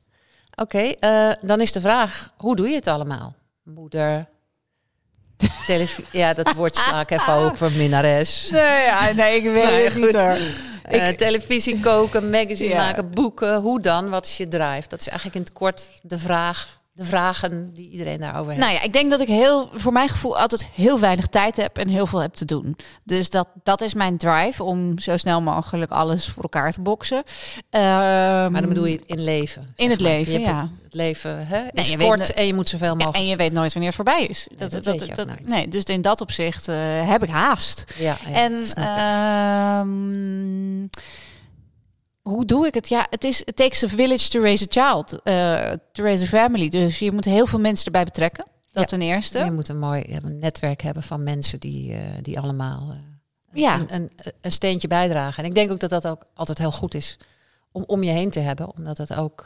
[0.55, 3.35] Oké, eh, dan is de vraag, hoe doe je het allemaal?
[3.63, 4.27] Moeder,
[6.11, 8.49] ja, dat woord sla ik even over, minnares.
[8.51, 10.01] Nee, ja, nee, ik weet het goed.
[10.05, 10.37] niet hoor.
[10.83, 12.75] Eh, televisie koken, magazine Ja.
[12.85, 13.61] maken, boeken.
[13.61, 14.09] Hoe dan?
[14.09, 14.87] Wat is je drive?
[14.87, 18.63] Dat is eigenlijk in het kort de vraag, de vragen die iedereen daarover heeft.
[18.63, 21.77] Nou ja, ik denk dat ik heel, voor mijn gevoel altijd heel weinig tijd heb
[21.77, 22.75] en heel veel heb te doen.
[23.03, 27.23] Dus dat, dat is mijn drive om zo snel mogelijk alles voor elkaar te boksen.
[27.69, 27.81] Ehm,
[28.51, 29.73] maar dan bedoel je in leven.
[29.75, 30.11] In het maar.
[30.11, 30.61] leven, ja.
[30.61, 33.17] het- leven hè, Nee, is je kort en je moet zoveel Ja, mogelijk...
[33.17, 34.47] en je weet nooit wanneer het voorbij is.
[34.57, 36.75] Dat, dat dat, weet je dat, nee, dus in dat opzicht eh,
[37.09, 37.83] heb ik haast.
[37.97, 40.87] Ja, ja, en ehm,
[42.29, 42.89] hoe doe ik het?
[42.89, 46.27] Ja, het is it takes a village to raise a child, eh, to raise a
[46.27, 46.69] family.
[46.69, 48.45] Dus je moet heel veel mensen erbij betrekken.
[48.71, 48.97] Dat Ja.
[48.97, 49.39] ten eerste.
[49.39, 52.97] Je moet een mooi een netwerk hebben van mensen die, eh, die allemaal eh,
[53.61, 53.79] Ja.
[53.79, 54.09] een, een,
[54.41, 55.43] een steentje bijdragen.
[55.43, 57.17] En ik denk ook dat dat ook altijd heel goed is
[57.71, 58.75] om om je heen te hebben.
[58.75, 59.45] Omdat het ook...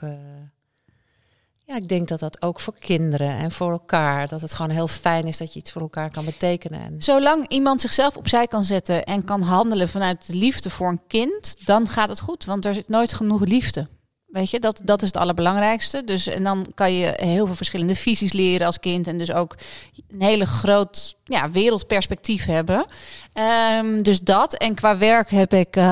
[1.65, 4.87] Ja, ik denk dat dat ook voor kinderen en voor elkaar, dat het gewoon heel
[4.87, 6.79] fijn is dat je iets voor elkaar kan betekenen.
[6.79, 11.07] En Zolang iemand zichzelf opzij kan zetten en kan handelen vanuit de liefde voor een
[11.07, 12.45] kind, dan gaat het goed.
[12.45, 13.87] Want er zit nooit genoeg liefde.
[14.25, 16.03] Weet je, dat, dat is het allerbelangrijkste.
[16.03, 19.07] Dus, en dan kan je heel veel verschillende visies leren als kind.
[19.07, 19.55] En dus ook
[20.07, 22.85] een hele groot ja, wereldperspectief hebben.
[23.33, 24.53] Ehm, dus dat.
[24.53, 25.83] En qua werk heb ik uh,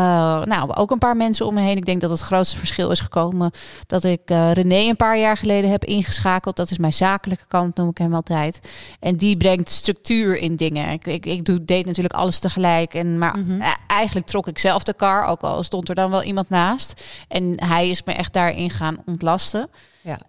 [0.42, 1.78] nou, ook een paar mensen om me heen.
[1.78, 3.52] Ik denk dat het grootste verschil is gekomen
[3.88, 6.56] dat ik uh, René een paar jaar geleden heb ingeschakeld.
[6.56, 8.60] Dat is mijn zakelijke kant, noem ik hem altijd.
[9.00, 10.92] En die brengt structuur in dingen.
[10.92, 12.94] Ik, ik, ik doe, deed natuurlijk alles tegelijk.
[12.94, 13.62] En, maar mm -hmm.
[13.88, 17.04] eigenlijk trok ik zelf de kar, ook al stond er dan wel iemand naast.
[17.28, 19.70] En hij is me echt daarin gaan ontlasten.
[20.02, 20.20] Ja.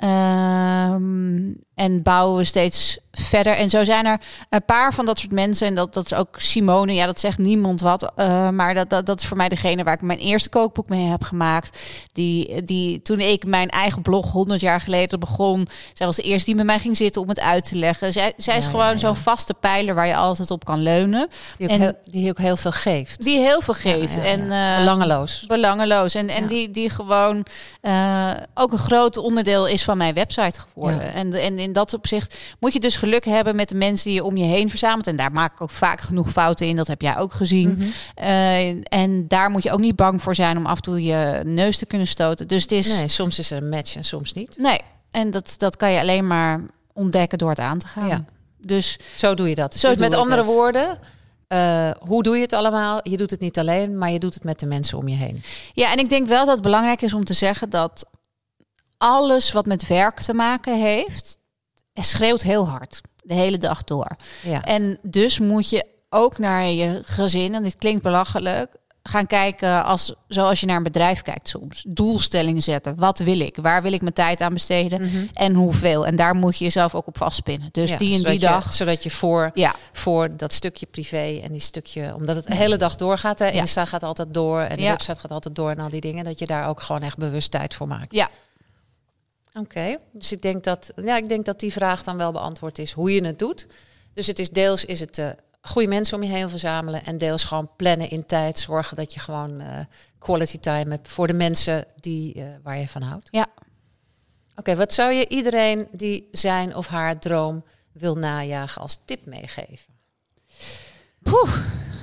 [0.95, 3.57] Um, en bouwen we steeds verder.
[3.57, 5.67] En zo zijn er een paar van dat soort mensen.
[5.67, 6.95] En dat, dat is ook Simone.
[6.95, 8.13] Ja, dat zegt niemand wat.
[8.17, 11.07] Uh, maar dat, dat, dat is voor mij degene waar ik mijn eerste kookboek mee
[11.07, 11.79] heb gemaakt.
[12.13, 15.67] Die, die toen ik mijn eigen blog 100 jaar geleden begon.
[15.93, 18.13] Zij was de eerste die met mij ging zitten om het uit te leggen.
[18.13, 18.99] Zij, zij is Ja, gewoon ja, ja.
[18.99, 21.29] zo'n vaste pijler waar je altijd op kan leunen.
[21.59, 23.23] die, ook En- heel, die ook heel veel geeft.
[23.23, 24.19] Die heel veel geeft.
[24.19, 25.45] En, eh, Belangeloos.
[25.47, 26.15] belangeloos.
[26.15, 27.47] En, en die, die gewoon
[27.81, 31.15] eh, ook een groot onderdeel is van mijn website geworden.
[31.15, 34.25] En, en in dat opzicht moet je dus geluk hebben met de mensen die je
[34.25, 35.07] om je heen verzamelt.
[35.07, 36.77] En daar maak ik ook vaak genoeg fouten in.
[36.77, 37.71] Dat heb jij ook gezien.
[37.71, 37.89] Mhm.
[38.15, 41.41] Eh, en daar moet je ook niet bang voor zijn om af en toe je
[41.45, 42.49] neus te kunnen stoten.
[42.49, 42.99] Dus het is.
[42.99, 44.57] Nee, soms is er een match en soms niet.
[44.59, 44.81] Nee.
[45.11, 46.61] En dat, dat kan je alleen maar
[46.93, 48.09] ontdekken door het aan te gaan.
[48.09, 48.25] Ja.
[48.59, 49.75] Dus Zo doe je dat.
[49.75, 50.99] Zo Dus met andere woorden,
[51.49, 53.01] eh, hoe doe je het allemaal?
[53.03, 55.43] Je doet het niet alleen, maar je doet het met de mensen om je heen.
[55.73, 58.07] Ja, en ik denk wel dat het belangrijk is om te zeggen dat
[58.99, 61.39] alles wat met werk te maken heeft,
[61.95, 64.17] schreeuwt heel hard de hele dag door.
[64.43, 64.65] Ja.
[64.65, 70.15] En dus moet je ook naar je gezin, en dit klinkt belachelijk, gaan kijken als,
[70.29, 71.85] zoals je naar een bedrijf kijkt soms.
[71.89, 72.97] Doelstellingen zetten.
[72.97, 73.57] Wat wil ik?
[73.57, 75.03] Waar wil ik mijn tijd aan besteden?
[75.03, 75.27] Mhm.
[75.33, 76.07] En hoeveel?
[76.07, 77.69] En daar moet je jezelf ook op vastpinnen.
[77.73, 78.75] Dus Ja, die en die je- dag.
[78.75, 82.15] zodat je voor, Ja, voor dat stukje privé en die stukje...
[82.15, 83.39] Omdat het de hele dag doorgaat.
[83.39, 83.47] Hè?
[83.47, 83.53] Ja.
[83.61, 86.25] Insta gaat altijd door en de website gaat altijd door en al die dingen.
[86.25, 88.15] Dat je daar ook gewoon echt bewust tijd voor maakt.
[88.15, 88.29] ja.
[89.55, 92.93] Oké, dus ik denk, dat, ja, ik denk dat die vraag dan wel beantwoord is
[92.93, 93.67] hoe je het doet.
[94.15, 95.29] Dus het is deels is het eh,
[95.61, 98.59] goede mensen om je heen verzamelen en deels gewoon plannen in tijd.
[98.59, 99.79] Zorgen dat je gewoon eh,
[100.19, 103.29] quality time hebt voor de mensen die, eh, waar je van houdt.
[103.31, 103.47] Ja.
[104.57, 109.95] Oké, wat zou je iedereen die zijn of haar droom wil najagen als tip meegeven?
[111.23, 111.57] Poeh,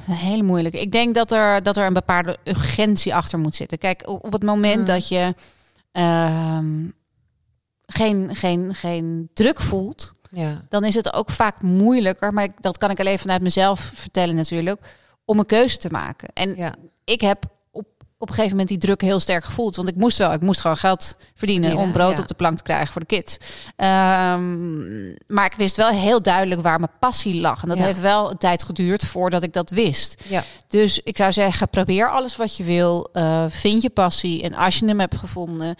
[0.08, 0.82] een hele moeilijke.
[0.82, 3.78] Ik denk dat er, dat er een bepaalde urgentie achter moet zitten.
[3.78, 4.86] Kijk, op, het moment Mm.
[4.86, 5.36] dat je
[5.92, 6.86] ehm,
[7.90, 12.34] geen, geen, geen druk voelt, Ja, dan is het ook vaak moeilijker.
[12.34, 14.82] Maar dat kan ik alleen vanuit mezelf vertellen natuurlijk.
[15.26, 16.30] Om een keuze te maken.
[16.34, 16.74] En ja,
[17.04, 17.86] ik heb op,
[18.18, 19.76] op een gegeven moment die druk heel sterk gevoeld.
[19.76, 22.64] Want ik moest wel, ik moest gewoon geld verdienen om brood op de plank te
[22.64, 23.38] krijgen voor de kids.
[23.76, 27.64] Ehm, maar ik wist wel heel duidelijk waar mijn passie lag.
[27.64, 30.24] En dat heeft wel een tijd geduurd voordat ik dat wist.
[30.28, 30.44] ja.
[30.68, 33.10] Dus ik zou zeggen, probeer alles wat je wil.
[33.14, 34.44] Eh, vind je passie.
[34.44, 35.76] En als je hem hebt gevonden,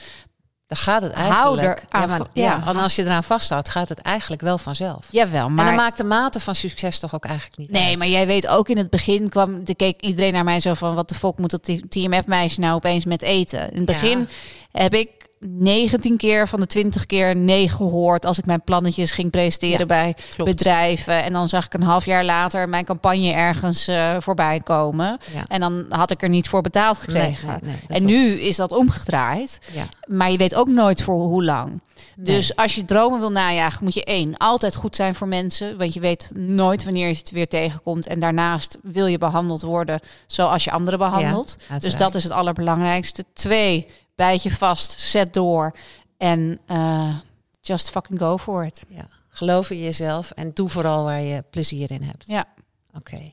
[0.70, 1.28] Dan gaat het Hou
[1.60, 1.80] eigenlijk.
[1.80, 2.64] er aan ja, maar, ja.
[2.66, 5.08] en als je eraan vasthoudt, gaat het eigenlijk wel vanzelf.
[5.12, 5.50] jawel.
[5.50, 7.98] Maar en dan maakt de mate van succes toch ook eigenlijk niet Nee, uit.
[7.98, 10.96] maar jij weet ook in het begin kwam, de keek iedereen naar mij zo van
[10.96, 13.70] wat de fuck moet dat TMF-meisje nou opeens met eten?
[13.72, 14.28] In het begin
[14.72, 19.32] heb ik 19 keer van de 20 keer nee gehoord als ik mijn plannetjes ging
[19.32, 20.52] presenteren Ja, bij klopt.
[20.52, 21.24] bedrijven.
[21.24, 25.18] En dan zag ik een half jaar later mijn campagne ergens eh, voorbij komen.
[25.34, 25.44] Ja.
[25.48, 27.48] En dan had ik er niet voor betaald gekregen.
[27.48, 29.60] Nee, nee, nee, dat en nu is dat omgedraaid.
[29.74, 29.84] Ja.
[30.08, 31.82] Maar je weet ook nooit voor hoe lang.
[32.16, 35.78] Dus als je dromen wil najagen, moet je één, altijd goed zijn voor mensen.
[35.78, 38.08] Want je weet nooit wanneer je het weer tegenkomt.
[38.08, 41.58] En daarnaast wil je behandeld worden zoals je anderen behandelt.
[41.80, 43.24] dus dat is het allerbelangrijkste.
[43.34, 43.88] Twee,
[44.20, 45.76] bijt je vast, zet door.
[46.18, 47.16] En eh,
[47.62, 48.84] just fucking go for it.
[48.88, 49.06] Ja.
[49.30, 52.24] Geloof in jezelf en doe vooral waar je plezier in hebt.
[52.28, 52.46] Ja.
[52.94, 53.32] Oké.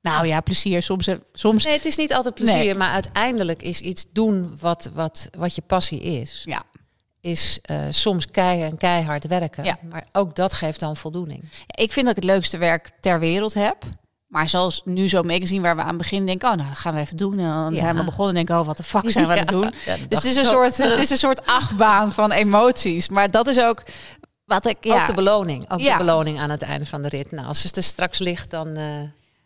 [0.00, 0.82] Nou ja, plezier.
[0.82, 2.74] Soms, soms Nee, het is niet altijd plezier, Nee.
[2.74, 6.42] maar uiteindelijk is iets doen wat, wat, wat je passie is.
[6.44, 6.62] ja.
[7.20, 9.64] Is eh, soms keihard en keihard werken.
[9.64, 9.78] Ja.
[9.88, 11.44] Maar ook dat geeft dan voldoening.
[11.66, 13.84] Ik vind dat ik het leukste werk ter wereld heb.
[14.32, 16.50] Maar zoals nu zo'n magazine waar we aan het begin denken...
[16.50, 17.38] oh, nou, dat gaan we even doen.
[17.38, 17.80] En dan Ja.
[17.80, 18.58] zijn we begonnen en denken...
[18.60, 19.74] oh, wat de fuck zijn we aan het doen?
[19.86, 23.08] ja, Dus het is, een soort, het is een soort achtbaan van emoties.
[23.08, 23.82] Maar dat is ook
[24.44, 24.76] wat ik...
[24.80, 25.70] Ja, Ook de beloning.
[25.70, 27.30] Ook de beloning aan het einde van de rit.
[27.30, 28.68] Nou, als het er straks ligt, dan...
[28.76, 28.84] eh,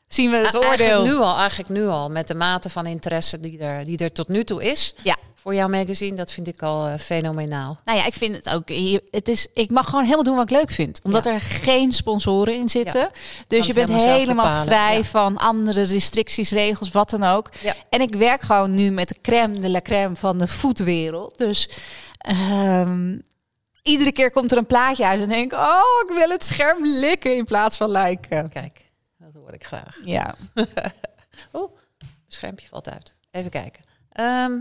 [0.09, 1.05] zien we het eigenlijk oordeel.
[1.05, 4.29] nu al, eigenlijk nu al, met de mate van interesse die er, die er tot
[4.29, 4.95] nu toe is.
[5.03, 5.16] Ja.
[5.35, 7.81] Voor jouw magazine, dat vind ik al eh, fenomenaal.
[7.85, 8.69] Nou ja, ik vind het ook.
[9.11, 11.01] Het is, ik mag gewoon helemaal doen wat ik leuk vind.
[11.03, 11.33] Omdat Ja.
[11.33, 13.01] er geen sponsoren in zitten.
[13.01, 13.11] Ja.
[13.47, 15.03] Dus je bent helemaal vrij ja.
[15.03, 17.51] van andere restricties, regels, wat dan ook.
[17.90, 21.38] En ik werk gewoon nu met de crème de la crème van de foodwereld.
[21.38, 21.69] Dus
[22.19, 23.19] ehm,
[23.83, 26.87] iedere keer komt er een plaatje uit en denk ik, oh, ik wil het scherm
[26.87, 28.49] likken in plaats van liken.
[28.49, 28.86] Kijk,
[29.46, 29.98] hoor ik graag.
[30.04, 30.35] Ja.
[31.54, 31.70] Oeh,
[32.28, 33.14] schermpje valt uit.
[33.30, 33.82] Even kijken.
[34.12, 34.52] Ehm,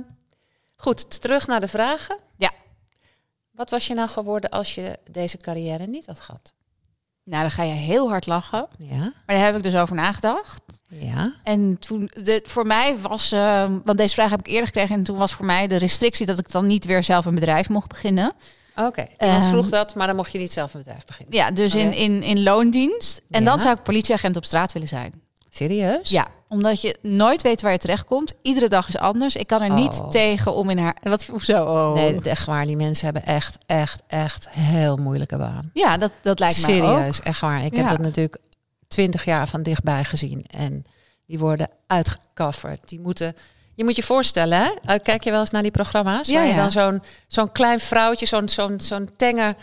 [0.76, 2.18] goed, terug naar de vragen.
[2.38, 2.52] Ja.
[3.52, 6.54] Wat was je nou geworden als je deze carrière niet had gehad?
[7.24, 8.68] Nou, dan ga je heel hard lachen.
[8.78, 10.62] Ja, Maar daar heb ik dus over nagedacht.
[10.90, 11.34] ja.
[11.44, 14.96] En toen, de, voor mij was, eh, want deze vraag heb ik eerder gekregen.
[14.96, 17.70] En toen was voor mij de restrictie dat ik dan niet weer zelf een bedrijf
[17.70, 18.34] mocht beginnen.
[18.76, 21.36] Oké, iemand Ehm, vroeg dat, maar dan mocht je niet zelf een bedrijf beginnen.
[21.36, 21.96] Ja, dus in, Oké.
[21.96, 23.22] in, in loondienst.
[23.30, 25.22] En dan zou ik politieagent op straat willen zijn.
[25.50, 26.10] Serieus?
[26.10, 28.34] Ja, omdat je nooit weet waar je terecht komt.
[28.42, 29.36] Iedere dag is anders.
[29.36, 29.76] Ik kan er Oh.
[29.76, 30.96] niet tegen om in haar.
[31.02, 31.64] Wat hoezo?
[31.66, 31.94] Oh.
[31.94, 32.66] Nee, echt waar.
[32.66, 35.70] Die mensen hebben echt, echt, echt heel moeilijke baan.
[35.74, 36.88] Ja, dat, dat lijkt mij ook.
[36.96, 37.66] Serieus, echt waar.
[37.66, 38.38] Ik heb dat natuurlijk
[38.88, 40.46] twintig jaar van dichtbij gezien.
[40.58, 40.86] En
[41.28, 42.90] die worden uitgekafferd.
[42.90, 43.36] Die moeten...
[43.76, 44.70] Je moet je voorstellen, hè?
[44.96, 46.28] Uh, Kijk je wel eens naar die programma's?
[46.28, 49.56] Ja, waar je dan zo'n zo'n klein vrouwtje, zo'n zo'n zo'n tenger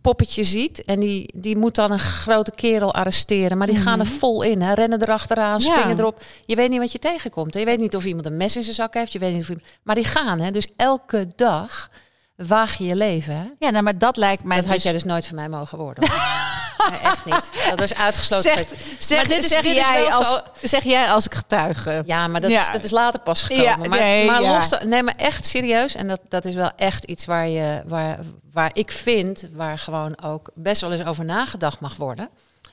[0.00, 0.84] poppetje ziet.
[0.84, 3.58] En die, die moet dan een grote kerel arresteren.
[3.58, 4.62] Maar die gaan er vol in.
[4.62, 4.72] Hè?
[4.74, 5.66] Rennen erachteraan, Mhm.
[5.70, 5.74] Ja.
[5.76, 6.22] springen erop.
[6.44, 7.54] Je weet niet wat je tegenkomt.
[7.54, 7.60] hè.
[7.60, 9.12] Je weet niet of iemand een mes in zijn zak heeft.
[9.12, 9.66] Je weet niet of iemand...
[9.82, 10.50] Maar die gaan, hè?
[10.50, 11.90] Dus elke dag
[12.36, 13.44] waag je je leven, hè?
[13.58, 14.56] Ja, nou, maar dat lijkt mij.
[14.56, 16.08] Dat had dus- jij dus nooit van mij mogen worden.
[16.90, 17.50] nee, echt niet.
[17.70, 18.42] Dat was uitgesloten.
[18.42, 18.66] Zeg,
[18.98, 21.34] zeg, Maar dit is- zeg, dit is jij wel als, zo- zeg jij als ik
[21.34, 22.02] getuige.
[22.06, 22.60] Ja, maar dat, Ja.
[22.66, 23.64] Is, dat is later pas gekomen.
[23.64, 24.54] Ja, maar nee, maar ja.
[24.54, 25.94] los, da- nee, maar echt serieus.
[25.94, 28.18] En dat, dat is wel echt iets waar, je, waar,
[28.52, 32.28] waar ik vind, waar gewoon ook best wel eens over nagedacht mag worden.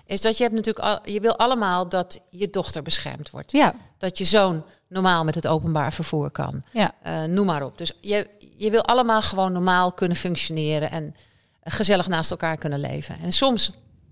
[0.05, 3.51] Is dat je hebt natuurlijk al, je wil allemaal dat je dochter beschermd wordt.
[3.51, 6.63] Ja, Dat je zoon normaal met het openbaar vervoer kan.
[6.71, 6.91] ja.
[7.03, 7.77] Eh, noem maar op.
[7.77, 11.15] Dus je, je wil allemaal gewoon normaal kunnen functioneren en
[11.63, 13.15] gezellig naast elkaar kunnen leven.
[13.23, 13.71] En soms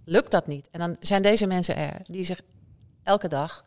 [0.09, 0.67] lukt dat niet.
[0.71, 2.41] En dan zijn deze mensen er die zich
[3.03, 3.63] elke dag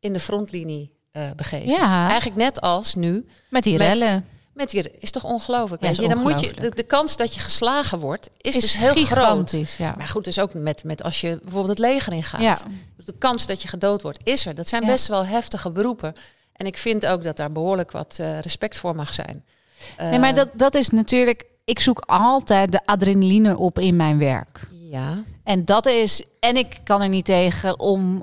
[0.00, 1.68] in de frontlinie eh, begeven.
[1.70, 2.08] Ja.
[2.08, 4.26] Eigenlijk net als nu Met die Met- rellen.
[4.54, 5.82] met die is toch ongelooflijk.
[5.82, 5.96] Ja, is?
[5.96, 9.56] Dan moet je de, kans dat je geslagen wordt is, Is dus heel groot.
[9.78, 9.94] Ja.
[9.96, 12.40] Maar goed, dus ook met, met als je bijvoorbeeld het leger ingaat.
[12.40, 12.58] Ja.
[12.96, 14.54] De kans dat je gedood wordt is er.
[14.54, 16.14] Dat zijn best wel heftige beroepen.
[16.52, 19.44] En ik vind ook dat daar behoorlijk wat eh, respect voor mag zijn.
[19.98, 21.44] Nee, maar Eh, dat, dat is natuurlijk.
[21.64, 24.68] Ik zoek altijd de adrenaline op in mijn werk.
[24.90, 26.22] Ja, En dat is.
[26.40, 28.22] En ik kan er niet tegen om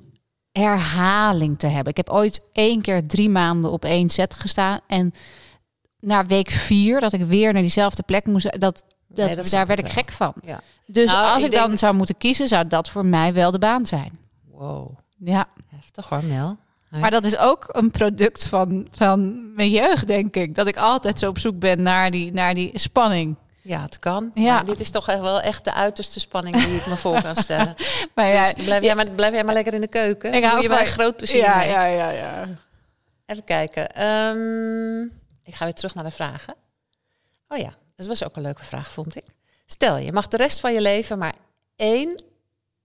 [0.51, 1.91] herhaling te hebben.
[1.91, 4.79] Ik heb ooit één keer drie maanden op één set gestaan.
[4.87, 5.13] En
[5.99, 8.43] na week vier, dat ik weer naar diezelfde plek moest.
[8.59, 8.59] Dat,
[9.07, 9.93] dat, Nee, dat snap daar werd ik wel.
[9.93, 10.33] gek van.
[10.41, 10.59] Ja.
[10.85, 13.51] Dus Nou, als ik ik, denk- dan zou moeten kiezen, zou dat voor mij wel
[13.51, 14.19] de baan zijn.
[14.51, 15.45] Wow, Ja.
[15.75, 16.57] heftig hoor, Mel.
[16.89, 16.99] Ja.
[16.99, 20.55] Maar dat is ook een product van, van mijn jeugd, denk ik.
[20.55, 23.35] Dat ik altijd zo op zoek ben naar die, naar die spanning.
[23.67, 24.31] Ja, het kan.
[24.33, 24.53] Ja.
[24.53, 27.35] Maar dit is toch echt wel echt de uiterste spanning die ik me voor kan
[27.45, 27.75] stellen.
[28.15, 30.33] Maar ja, Dus blijf, jij maar, blijf jij maar lekker in de keuken.
[30.33, 31.67] Ik hou je bij groot plezier ja, mee.
[31.67, 32.47] ja, ja, ja.
[33.25, 33.95] Even kijken.
[33.95, 35.01] Ehm,
[35.43, 36.55] ik ga weer terug naar de vragen.
[37.47, 39.25] Oh ja, dat was ook een leuke vraag, vond ik.
[39.65, 41.35] Stel, je mag de rest van je leven maar
[41.75, 42.23] één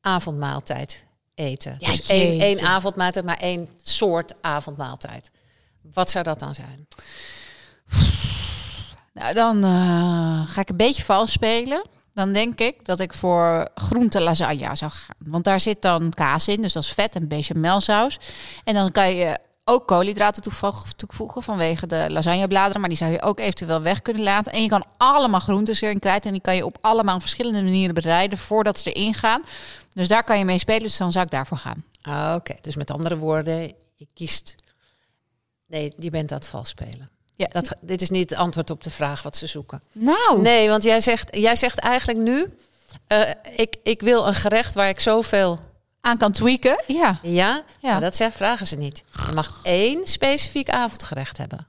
[0.01, 1.77] avondmaaltijd eten.
[1.79, 5.31] Ja, dus één, één avondmaaltijd, maar één soort avondmaaltijd.
[5.83, 6.87] Wat zou dat dan zijn?
[9.13, 11.85] Nou, dan eh, ga ik een beetje vals spelen.
[12.15, 15.17] Dan denk ik dat ik voor groente lasagne zou gaan.
[15.19, 18.19] Want daar zit dan kaas in, dus dat is vet en bechamelsaus.
[18.65, 20.43] En dan kan je ook koolhydraten
[20.97, 22.81] toevoegen, vanwege de lasagnebladeren.
[22.81, 24.53] Maar die zou je ook eventueel weg kunnen laten.
[24.53, 26.27] En je kan allemaal groentes erin kwijt.
[26.27, 29.43] En die kan je op allemaal verschillende manieren bereiden voordat ze erin gaan.
[29.91, 30.83] Dus daar kan je mee spelen.
[30.83, 31.85] Dus dan zou ik daarvoor gaan.
[32.03, 34.55] Ah, Oké, dus met andere woorden, je kiest...
[35.67, 37.09] Nee, je bent aan het vals spelen.
[37.53, 37.61] Ja.
[37.61, 39.81] Dat, dit is niet het antwoord op de vraag wat ze zoeken.
[39.93, 42.55] Nou, Nee, want jij zegt, jij zegt eigenlijk nu...
[43.07, 45.59] eh, ik, ik wil een gerecht waar ik zoveel
[46.01, 46.83] aan kan tweaken.
[46.87, 47.19] Ja.
[47.23, 47.91] Ja, Ja.
[47.93, 49.03] maar dat zeggen, vragen ze niet.
[49.27, 51.67] Je mag één specifiek avondgerecht hebben.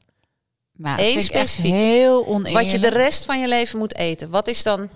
[0.72, 1.38] Maar Eén Eén specifiek.
[1.48, 1.72] specifiek.
[1.74, 2.54] heel oneerlijk.
[2.66, 4.30] Wat je de rest van je leven moet eten.
[4.30, 4.90] Wat is dan...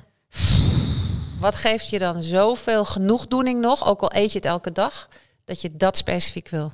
[1.40, 5.10] Wat geeft je dan zoveel genoegdoening nog, ook al eet je het elke dag,
[5.46, 6.72] dat je dat specifiek wil?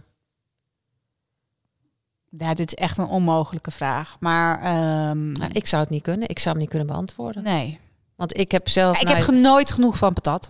[2.38, 4.15] Ja, dit is echt een onmogelijke vraag.
[4.19, 6.28] Maar ehm, Nou, ik zou het niet kunnen.
[6.30, 7.43] Ik zou hem niet kunnen beantwoorden.
[7.43, 7.80] nee.
[8.15, 8.98] Want ik heb zelf...
[9.02, 10.50] Ik nou, heb nooit genoeg van patat.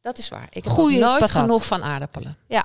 [0.00, 0.46] dat is waar.
[0.50, 1.40] Ik heb Goeie nooit patat.
[1.42, 2.36] genoeg van aardappelen.
[2.46, 2.64] Ja.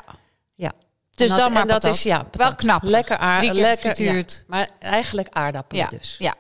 [0.56, 0.72] Ja.
[1.15, 2.56] Dus dat- dan maar en dat is ja, Wel patat.
[2.56, 2.84] knap.
[2.84, 4.24] Lekker aard, Drie keer lekker, ja.
[4.48, 5.98] Maar eigenlijk aardappelen Ja.
[5.98, 6.15] dus.
[6.20, 6.34] Ja.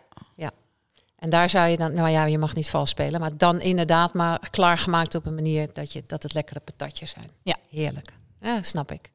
[1.17, 4.13] En daar zou je dan, nou ja, je mag niet vals spelen, maar dan inderdaad
[4.13, 7.29] maar klaargemaakt op een manier dat, je, dat het lekkere patatjes zijn.
[7.43, 7.55] Ja.
[7.69, 8.13] Heerlijk.
[8.39, 9.11] Ja, snap ik.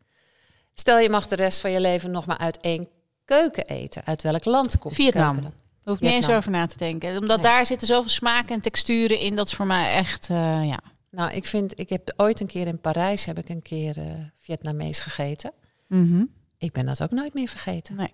[0.74, 2.88] Stel je mag de rest van je leven nog maar uit één
[3.24, 4.04] keuken eten.
[4.04, 5.40] Uit welk land komt Vietnam.
[5.40, 5.52] Daar
[5.84, 7.18] hoef ik niet eens over na te denken.
[7.18, 7.46] Omdat Nee.
[7.46, 9.36] daar zitten zoveel smaken en texturen in.
[9.36, 10.78] Dat is voor mij echt, eh, ja.
[11.10, 14.04] Nou, ik vind, ik heb ooit een keer in Parijs heb ik een keer eh
[14.40, 15.52] Vietnamees gegeten.
[15.88, 16.24] Mhm.
[16.58, 17.96] Ik ben dat ook nooit meer vergeten.
[17.96, 18.12] Nee.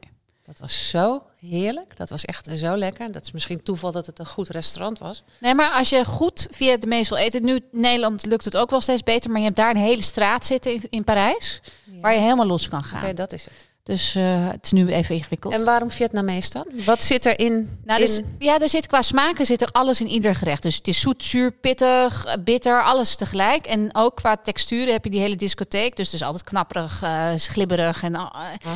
[0.48, 1.96] Dat was zo heerlijk.
[1.96, 3.12] Dat was echt zo lekker.
[3.12, 5.22] Dat is misschien toeval dat het een goed restaurant was.
[5.38, 8.56] Nee, maar als je goed via de meest wil eten, nu in Nederland lukt het
[8.56, 11.60] ook wel steeds beter, maar je hebt daar een hele straat zitten in, in Parijs,
[12.00, 13.02] waar je helemaal los kan gaan.
[13.02, 13.67] Oké, dat is het.
[13.88, 15.54] Dus uh, het is nu even ingewikkeld.
[15.54, 16.66] En waarom Vietnamees dan?
[16.84, 17.78] Wat zit er in?
[17.84, 18.06] Nou, in...
[18.06, 20.62] Dus, ja, er zit qua smaken zit er alles in ieder gerecht.
[20.62, 23.66] Dus het is zoet, zuur, pittig, bitter, alles tegelijk.
[23.66, 25.96] En ook qua texturen heb je die hele discotheek.
[25.96, 28.02] Dus het is altijd knapperig, uh, glibberig.
[28.02, 28.30] En, uh,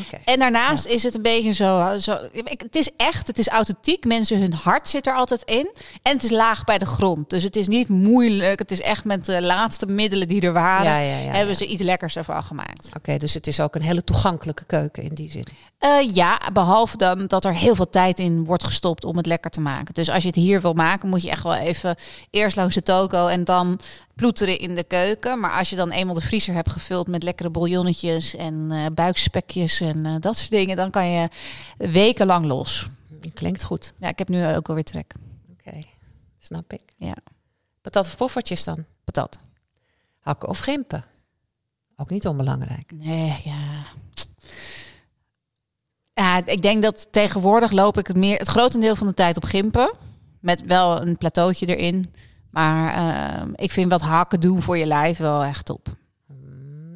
[0.06, 0.20] okay.
[0.24, 0.94] en daarnaast ja.
[0.94, 2.18] is het een beetje zo, zo...
[2.44, 4.04] Het is echt, het is authentiek.
[4.04, 5.70] Mensen, hun hart zit er altijd in.
[6.02, 7.30] En het is laag bij de grond.
[7.30, 8.58] Dus het is niet moeilijk.
[8.58, 10.90] Het is echt met de laatste middelen die er waren...
[10.90, 12.86] Ja, ja, hebben ze iets lekkers ervan gemaakt.
[12.86, 15.44] Oké, okay, dus het is ook een hele toegankelijke keuken in die zin?
[15.80, 19.50] Uh, ja, behalve dan dat er heel veel tijd in wordt gestopt om het lekker
[19.50, 19.94] te maken.
[19.94, 21.96] Dus als je het hier wil maken, moet je echt wel even
[22.30, 23.80] eerst langs de toko en dan
[24.14, 25.40] ploeteren in de keuken.
[25.40, 29.80] Maar als je dan eenmaal de vriezer hebt gevuld met lekkere bouillonnetjes en uh, buikspekjes
[29.80, 31.28] en uh, dat soort dingen, dan kan je
[31.76, 32.88] wekenlang los.
[33.34, 33.94] Klinkt goed.
[33.98, 35.14] Ja, ik heb nu ook alweer trek.
[35.52, 35.86] Oké, okay.
[36.38, 36.82] snap ik.
[36.96, 37.14] Ja.
[37.80, 38.84] Patat of poffertjes dan?
[39.04, 39.38] Patat.
[40.20, 41.04] Hakken of gimpen?
[41.96, 42.92] Ook niet onbelangrijk.
[42.94, 43.86] Nee, ja.
[46.14, 49.44] Ja, ik denk dat tegenwoordig loop ik het meer het grotendeel van de tijd op
[49.44, 49.92] gimpen.
[50.40, 52.12] Met wel een plateautje erin.
[52.50, 55.88] Maar uh, ik vind wat hakken doen voor je lijf wel echt top.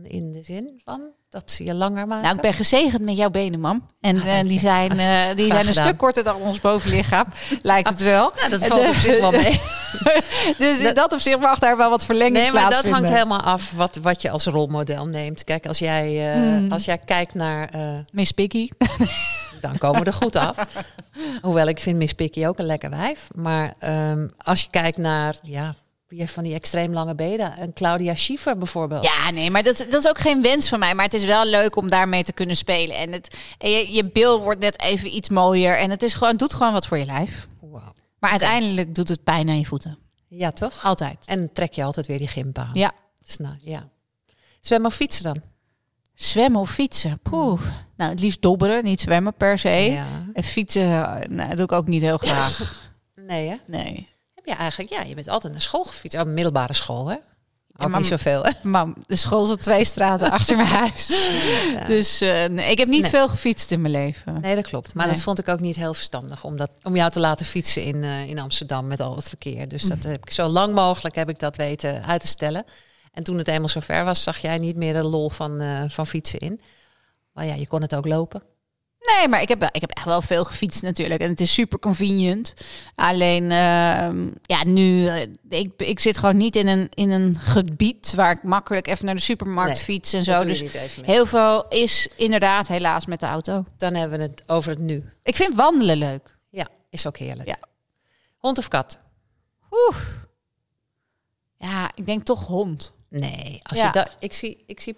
[0.03, 2.25] In de zin van dat ze je langer maken?
[2.25, 3.87] Nou, ik ben gezegend met jouw benen, mam.
[4.01, 7.27] En uh, die zijn, uh, die zijn een stuk korter dan ons bovenlichaam.
[7.63, 8.33] Lijkt het wel.
[8.41, 9.61] Ja, dat valt op zich wel mee.
[10.59, 13.73] dus in dat opzicht mag daar wel wat verlenging Nee, maar dat hangt helemaal af
[13.73, 15.45] wat, wat je als rolmodel neemt.
[15.45, 16.73] Kijk, als jij, uh, hmm.
[16.73, 17.71] als jij kijkt naar...
[18.13, 18.69] Miss Piggy.
[19.61, 20.57] dan komen we er goed af.
[21.43, 23.29] Hoewel ik vind Miss Piggy ook een lekker wijf.
[23.35, 23.75] Maar
[24.11, 25.37] um, als je kijkt naar...
[25.43, 25.75] Ja,
[26.09, 27.57] wie heeft van die extreem lange benen?
[27.57, 29.05] En Claudia Schiffer bijvoorbeeld.
[29.05, 30.95] Ja, nee, maar dat, dat is ook geen wens van mij.
[30.95, 32.97] Maar het is wel leuk om daarmee te kunnen spelen.
[32.97, 35.79] En, het, en je, je bil wordt net even iets mooier.
[35.79, 37.49] En het is gewoon, doet gewoon wat voor je lijf.
[37.61, 37.89] Wow.
[38.19, 39.99] Maar uiteindelijk doet het pijn aan je voeten.
[40.29, 40.85] Ja, toch?
[40.85, 41.27] Altijd.
[41.27, 42.71] En trek je altijd weer die gimp aan.
[42.73, 42.93] Ja.
[43.23, 43.89] Snap, ja.
[44.61, 45.43] Zwemmen of fietsen dan?
[46.15, 47.21] Zwemmen of fietsen?
[47.23, 47.61] Poeh.
[47.97, 49.69] Nou, het liefst dobberen, niet zwemmen per se.
[49.69, 50.07] Ja.
[50.33, 50.89] En fietsen,
[51.29, 52.81] nou, dat doe ik ook niet heel graag.
[53.15, 53.57] nee, hè?
[53.67, 54.09] Nee.
[54.47, 56.19] Ja, eigenlijk, ja, je bent altijd naar school gefietst.
[56.19, 57.17] Oh, middelbare school, hè?
[57.79, 58.51] Ook niet zoveel, hè?
[58.63, 61.07] Mam, de school zat twee straten achter mijn huis.
[61.75, 61.85] Ja.
[61.85, 63.11] Dus uh, nee, ik heb niet Nee.
[63.11, 64.41] veel gefietst in mijn leven.
[64.41, 64.95] Nee, dat klopt.
[64.95, 65.15] Maar Nee.
[65.15, 68.03] dat vond ik ook niet heel verstandig om, dat, om jou te laten fietsen in,
[68.05, 69.69] eh, in Amsterdam met al het verkeer.
[69.69, 72.65] Dus dat heb ik zo lang mogelijk heb ik dat weten uit te stellen.
[73.13, 76.07] En toen het eenmaal zover was, zag jij niet meer de lol van, eh, van
[76.07, 76.61] fietsen in.
[77.33, 78.43] Maar ja, je kon het ook lopen.
[79.07, 81.21] Nee, maar ik heb, wel- ik heb echt wel veel gefietst natuurlijk.
[81.21, 82.55] En het is super convenient.
[82.95, 88.13] Alleen, ehm, ja, nu, eh, ik, ik zit gewoon niet in een, in een gebied
[88.15, 90.45] waar ik makkelijk even naar de supermarkt Nee, fiets en zo.
[90.45, 90.63] Dus
[91.03, 93.65] heel veel is inderdaad helaas met de auto.
[93.79, 95.05] Dan hebben we het over het nu.
[95.23, 96.37] Ik vind wandelen leuk.
[96.51, 97.49] Ja, is ook heerlijk.
[97.49, 97.57] Ja.
[98.37, 98.99] Hond of kat?
[99.71, 99.97] Oeh.
[101.59, 102.93] Ja, ik denk toch hond.
[103.09, 103.87] Nee, als Ja.
[103.87, 104.95] je da- ik, zie, ik zie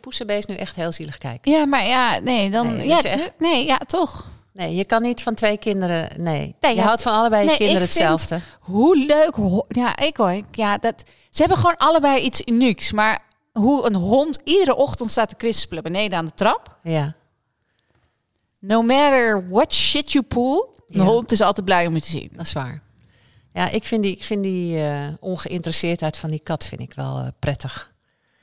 [0.46, 1.52] nu echt heel zielig kijken.
[1.52, 2.76] Ja, maar ja, nee, dan.
[2.76, 4.26] Nee, ja, dat echt- nee, ja, toch.
[4.52, 6.22] Nee, je kan niet van twee kinderen.
[6.22, 6.82] Nee, Nee, je ja.
[6.86, 8.44] houdt van allebei je Nee, kinderen ik vind- hetzelfde.
[8.60, 9.34] Hoe leuk.
[9.34, 10.42] ho- Ja, ik hoor.
[10.50, 12.92] Ja, dat, ze hebben gewoon allebei iets unieks.
[12.92, 13.18] Maar
[13.52, 16.76] hoe een hond iedere ochtend staat te kwispelen beneden aan de trap.
[16.82, 17.14] Ja.
[18.58, 20.66] No matter what shit you pull.
[20.88, 21.04] Een Ja.
[21.04, 22.30] hond is altijd blij om je te zien.
[22.36, 22.82] Dat is waar.
[23.52, 27.18] Ja, ik vind die, ik vind die eh, ongeïnteresseerdheid van die kat vind ik wel
[27.18, 27.92] eh, prettig.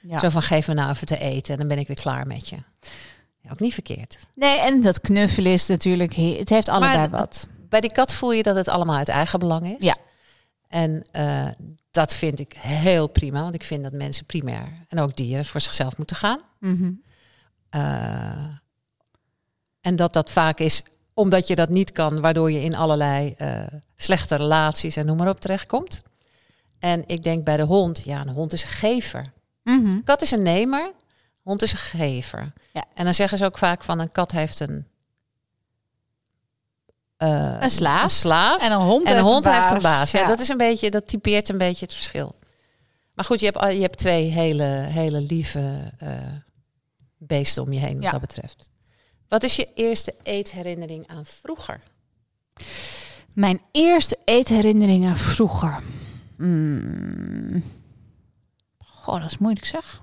[0.07, 0.19] Ja.
[0.19, 2.49] Zo van geef me nou even te eten en dan ben ik weer klaar met
[2.49, 2.57] je.
[3.51, 4.17] Ook niet verkeerd.
[4.35, 6.13] Nee, en dat knuffelen is natuurlijk...
[6.15, 7.47] he- Het heeft allebei Maar- wat.
[7.69, 9.75] Bij die kat voel je dat het allemaal uit eigen belang is.
[9.85, 9.95] Ja.
[10.67, 11.47] En eh,
[11.91, 15.61] dat vind ik heel prima, want ik vind dat mensen primair en ook dieren voor
[15.61, 16.39] zichzelf moeten gaan.
[16.59, 16.91] Mhm.
[17.69, 18.45] Eh,
[19.81, 23.63] en dat dat vaak is omdat je dat niet kan, waardoor je in allerlei eh,
[23.95, 26.03] slechte relaties en noem maar op terechtkomt.
[26.79, 29.31] En ik denk bij de hond, ja, een hond is een gever.
[29.65, 30.01] Mhm.
[30.03, 30.91] Kat is een nemer,
[31.41, 32.53] hond is een gever.
[32.73, 32.85] Ja.
[32.93, 34.87] En dan zeggen ze ook vaak van een kat heeft een...
[37.17, 38.03] eh, Een slaaf.
[38.03, 38.61] Een slaaf.
[38.61, 39.75] En een hond, En een heeft, hond een heeft baas.
[39.75, 40.11] een baas.
[40.11, 42.35] Ja, dat is een beetje, dat typeert een beetje het verschil.
[43.13, 46.09] Maar goed, je hebt, je hebt twee hele, hele lieve eh,
[47.17, 48.11] beesten om je heen wat Ja.
[48.11, 48.69] dat betreft.
[49.27, 51.81] Wat is je eerste eetherinnering aan vroeger?
[53.33, 55.79] Mijn eerste eetherinnering aan vroeger.
[56.37, 57.63] Hmm.
[59.05, 60.01] Goh, dat is moeilijk zeg.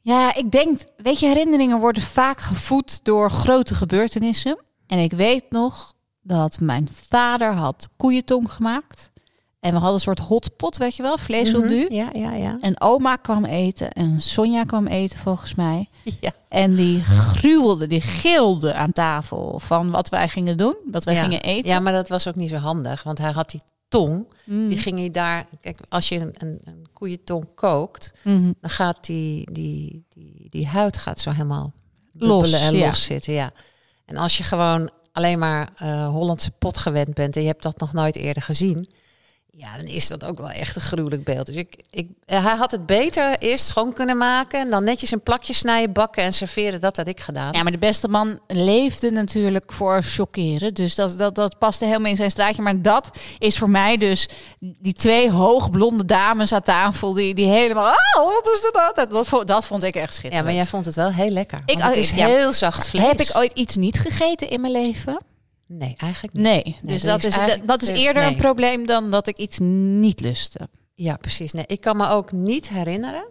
[0.00, 4.62] Ja, ik denk, weet je, herinneringen worden vaak gevoed door grote gebeurtenissen.
[4.86, 9.10] En ik weet nog dat mijn vader had koeientong gemaakt.
[9.60, 12.58] En we hadden een soort hotpot, weet je wel, vlees mm Ja, ja, ja.
[12.60, 15.88] En oma kwam eten en Sonja kwam eten volgens mij.
[16.20, 16.32] ja.
[16.48, 21.22] En die gruwelde, die gilde aan tafel van wat wij gingen doen, wat wij ja.
[21.22, 21.70] gingen eten.
[21.70, 24.32] Ja, maar dat was ook niet zo handig, want hij had die tong.
[24.44, 24.68] Mm.
[24.68, 25.46] Die ging hij daar.
[25.60, 28.52] Kijk, als je een, een, een koeientong kookt, Mhm.
[28.60, 31.72] dan gaat die, die, die, die huid gaat zo helemaal
[32.12, 32.86] Los, en ja.
[32.86, 33.32] los zitten.
[33.32, 33.52] Ja.
[34.04, 37.78] En als je gewoon alleen maar eh, Hollandse pot gewend bent en je hebt dat
[37.78, 38.88] nog nooit eerder gezien,
[39.58, 41.46] ja, dan is dat ook wel echt een gruwelijk beeld.
[41.46, 45.10] Dus ik, ik, eh, hij had het beter eerst schoon kunnen maken en dan netjes
[45.10, 46.80] een plakje snijden, bakken en serveren.
[46.80, 47.52] Dat had ik gedaan.
[47.52, 50.74] Ja, maar de beste man leefde natuurlijk voor chockeren.
[50.74, 52.62] Dus dat, dat, dat paste helemaal in zijn straatje.
[52.62, 54.28] Maar dat is voor mij dus
[54.58, 57.12] die twee hoogblonde dames aan tafel...
[57.12, 57.92] die, die helemaal...
[58.18, 58.92] Oh, wat is dat?
[58.96, 60.44] Dat, dat, vond- dat vond ik echt Ja, schitterend.
[60.46, 61.62] maar jij vond het wel heel lekker.
[61.64, 62.26] Ik- Ik, het is ja.
[62.26, 63.04] heel zacht vlees.
[63.06, 65.18] Heb ik ooit iets niet gegeten in mijn leven?
[65.66, 66.42] Nee, eigenlijk niet.
[66.44, 66.76] Nee.
[66.82, 69.58] Dus dat is dat is er- eerder een probleem dan dat ik iets
[69.98, 70.68] niet lustte.
[70.94, 71.52] Ja, precies.
[71.52, 73.26] Nee, ik kan me ook niet herinneren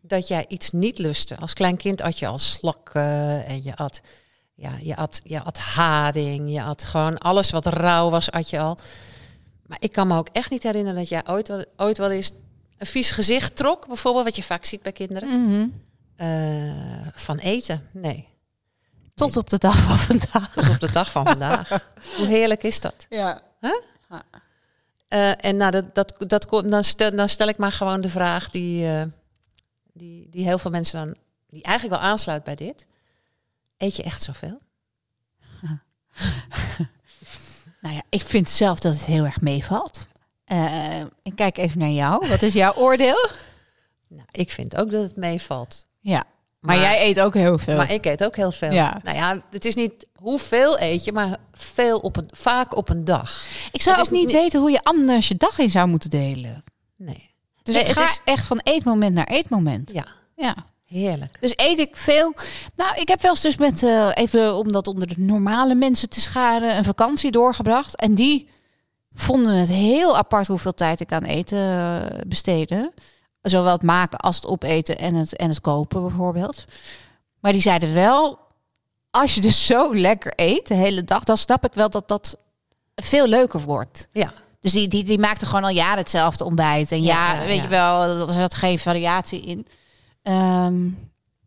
[0.00, 1.36] dat jij iets niet lustte.
[1.36, 4.00] Als klein kind at je al slakken en je at,
[4.54, 8.58] ja, je at, je at haring, je at gewoon alles wat rauw was, at je
[8.60, 8.78] al.
[9.66, 12.32] Maar ik kan me ook echt niet herinneren dat jij ooit, wel- ooit wel eens
[12.78, 15.72] een vies gezicht trok, bijvoorbeeld, wat je vaak ziet bij kinderen,
[16.16, 17.88] eh, van eten.
[17.92, 18.28] Nee,
[19.14, 20.52] Tot op de dag van vandaag.
[20.52, 21.68] tot op de dag van vandaag.
[22.16, 23.06] Hoe heerlijk is dat?
[23.08, 23.40] Ja.
[25.08, 28.08] Eh, en nou, dat, dat, dat, komt- dan, stel, dan stel ik maar gewoon de
[28.08, 29.02] vraag die, eh,
[29.92, 31.16] die, die heel veel mensen dan,
[31.48, 32.86] die eigenlijk wel aansluit bij dit.
[33.76, 34.58] Eet je echt zoveel?
[37.80, 40.06] Nou ja, ik vind zelf dat het heel erg meevalt.
[40.44, 42.28] Eh, ik kijk even naar jou.
[42.28, 43.28] Wat is jouw oordeel?
[44.08, 45.86] Nou, ik vind ook dat het meevalt.
[46.00, 46.24] Ja,
[46.64, 47.76] maar, Maar- jij eet ook heel veel.
[47.76, 48.72] Maar ik eet ook heel veel.
[48.72, 49.00] Ja.
[49.02, 53.04] Nou ja, het is niet hoeveel eet je, maar veel op een, vaak op een
[53.04, 53.44] dag.
[53.72, 56.64] ik zou ook niet niet- weten hoe je anders je dag in zou moeten delen.
[56.96, 57.30] Nee.
[57.62, 59.92] Dus Nee, ik ga is- echt van eetmoment naar eetmoment.
[59.92, 60.54] Ja, Ja.
[60.86, 61.36] heerlijk.
[61.40, 62.34] Dus eet ik veel.
[62.76, 66.08] Nou, ik heb wel eens dus met, eh, even om dat onder de normale mensen
[66.08, 67.96] te scharen, een vakantie doorgebracht.
[67.96, 68.48] En die
[69.14, 72.92] vonden het heel apart hoeveel tijd ik aan eten eh, besteedde.
[73.44, 76.64] Zowel het maken als het opeten en het, en het kopen bijvoorbeeld.
[77.40, 78.38] Maar die zeiden wel,
[79.10, 82.36] als je dus zo lekker eet de hele dag, dan snap ik wel dat dat
[82.94, 84.08] veel leuker wordt.
[84.12, 86.92] Ja, Dus die, die, die maakte gewoon al jaren hetzelfde ontbijt.
[86.92, 87.62] En ja, weet ja.
[87.62, 89.66] je wel, er zat geen variatie in.
[90.22, 90.88] Ehm,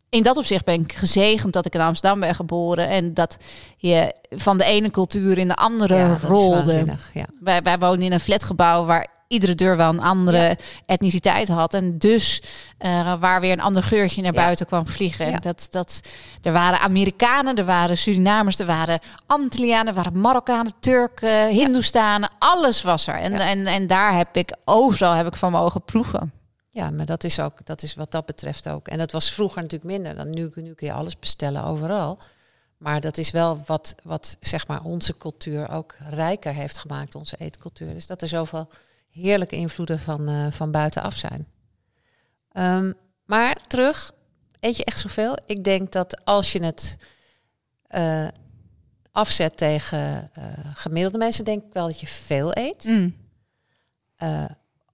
[0.08, 2.88] in dat opzicht ben ik gezegend dat ik in Amsterdam ben geboren.
[2.88, 3.36] En dat
[3.76, 6.96] je van de ene cultuur in de andere ja rolde.
[7.40, 10.56] Wij, wij woonden in een flatgebouw waar iedere deur wel een andere Ja.
[10.86, 11.74] etniciteit had.
[11.74, 12.42] En dus
[12.78, 14.40] eh, waar weer een ander geurtje naar Ja.
[14.42, 15.26] buiten kwam vliegen.
[15.26, 16.00] En dat, dat,
[16.42, 22.30] er waren Amerikanen, er waren Surinamers, er waren Antillianen, er waren Marokkanen, Turken, Hindoestanen.
[22.38, 23.14] Alles was er.
[23.14, 26.32] En, en, en daar heb ik overal heb ik van mogen proeven.
[26.70, 28.88] Ja, maar dat is ook, dat is wat dat betreft ook.
[28.88, 30.50] En dat was vroeger natuurlijk minder dan nu.
[30.54, 32.18] Nu kun je alles bestellen overal.
[32.78, 37.36] Maar dat is wel wat, wat zeg maar onze cultuur ook rijker heeft gemaakt, onze
[37.38, 37.94] eetcultuur.
[37.94, 38.68] Dus dat er zoveel
[39.20, 41.46] heerlijke invloeden van, eh, van buitenaf zijn.
[42.52, 42.92] Ehm,
[43.24, 44.12] maar terug,
[44.60, 45.38] eet je echt zoveel?
[45.46, 46.96] Ik denk dat als je het
[47.86, 48.28] eh,
[49.12, 50.44] afzet tegen eh,
[50.74, 53.10] gemiddelde mensen, denk ik wel dat je veel eet.
[54.16, 54.44] Eh,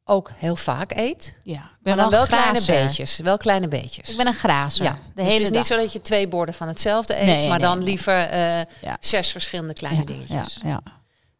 [0.04, 1.38] ook heel vaak eet.
[1.42, 3.16] Ja, Maar dan wel kleine beetjes.
[3.16, 4.08] Wel kleine beetjes.
[4.10, 4.84] Ik ben een grazer.
[4.84, 5.56] ja, de dus hele het is dag.
[5.56, 7.86] niet zo dat je twee borden van hetzelfde eet, Nee, maar nee, dan nee.
[7.88, 8.96] liever Ja.
[9.00, 10.58] zes verschillende kleine ja, dingetjes.
[10.62, 10.82] Ja, ja.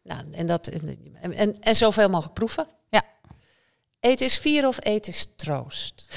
[0.07, 2.67] Nou, en, dat, en, en, en zoveel mogelijk proeven.
[2.89, 3.01] Ja.
[3.99, 6.07] Eten is vieren of eten is troost.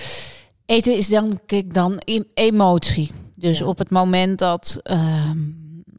[0.66, 3.10] Eten is dan, kijk, dan em- emotie.
[3.34, 3.66] Dus Ja.
[3.66, 5.38] op het moment dat, ehm,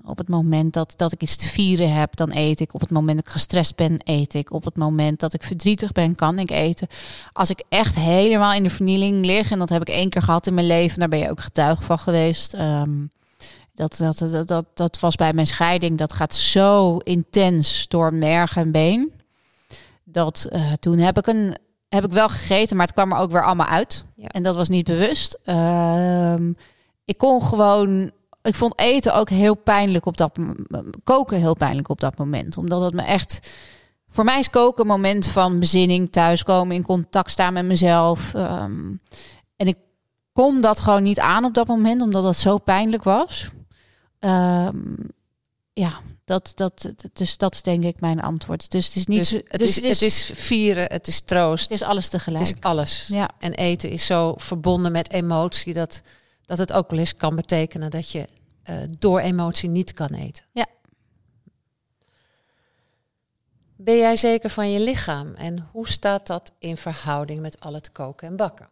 [0.04, 2.74] op het moment dat, dat ik iets te vieren heb, dan eet ik.
[2.74, 4.52] Op het moment dat ik gestrest ben, eet ik.
[4.52, 6.88] Op het moment dat ik verdrietig ben, kan ik eten.
[7.32, 10.48] Als ik echt helemaal in de vernieling lig, en dat heb ik één keer gehad
[10.48, 12.54] in mijn leven, daar ben je ook getuige van geweest.
[12.54, 12.92] ehm,
[13.80, 15.98] dat, dat, dat, dat, dat was bij mijn scheiding.
[15.98, 19.12] Dat gaat zo intens door merg en been.
[20.04, 21.56] Dat eh, toen heb ik een
[21.90, 24.06] heb ik wel gegeten, maar het kwam er ook weer allemaal uit.
[24.16, 24.28] Ja.
[24.28, 25.40] En dat was niet bewust.
[25.44, 26.52] Ehm,
[27.06, 28.12] ik kon gewoon.
[28.42, 30.38] Ik vond eten ook heel pijnlijk op dat
[31.04, 33.52] koken heel pijnlijk op dat moment, omdat het me echt.
[34.08, 38.34] Voor mij is koken een moment van bezinning, thuiskomen, in contact staan met mezelf.
[38.34, 38.96] Ehm,
[39.56, 39.78] en ik
[40.32, 43.52] kon dat gewoon niet aan op dat moment, omdat dat zo pijnlijk was.
[44.20, 44.94] Ehm,
[45.74, 48.72] ja, dat, dat, dus dat is denk ik mijn antwoord.
[48.72, 49.20] Dus het is niet.
[49.20, 52.44] Dus het, dus is, het is vieren, het is troost, het is alles het tegelijk.
[52.44, 53.06] is alles.
[53.08, 53.30] Ja.
[53.40, 56.02] En eten is zo verbonden met emotie dat,
[56.46, 58.28] dat het ook wel eens kan betekenen dat je
[58.64, 60.46] eh, door emotie niet kan eten.
[60.52, 60.66] Ja.
[63.76, 65.34] Ben jij zeker van je lichaam?
[65.34, 68.70] En hoe staat dat in verhouding met al het koken en bakken?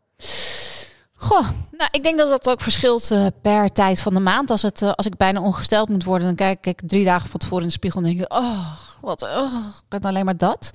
[1.19, 4.49] Goh, nou, ik denk dat dat ook verschilt uh, per tijd van de maand.
[4.49, 7.39] Als, het, uh, als ik bijna ongesteld moet worden, dan kijk ik drie dagen van
[7.39, 10.71] tevoren in de spiegel en denk ik, oh, wat, oh, ik ben alleen maar dat.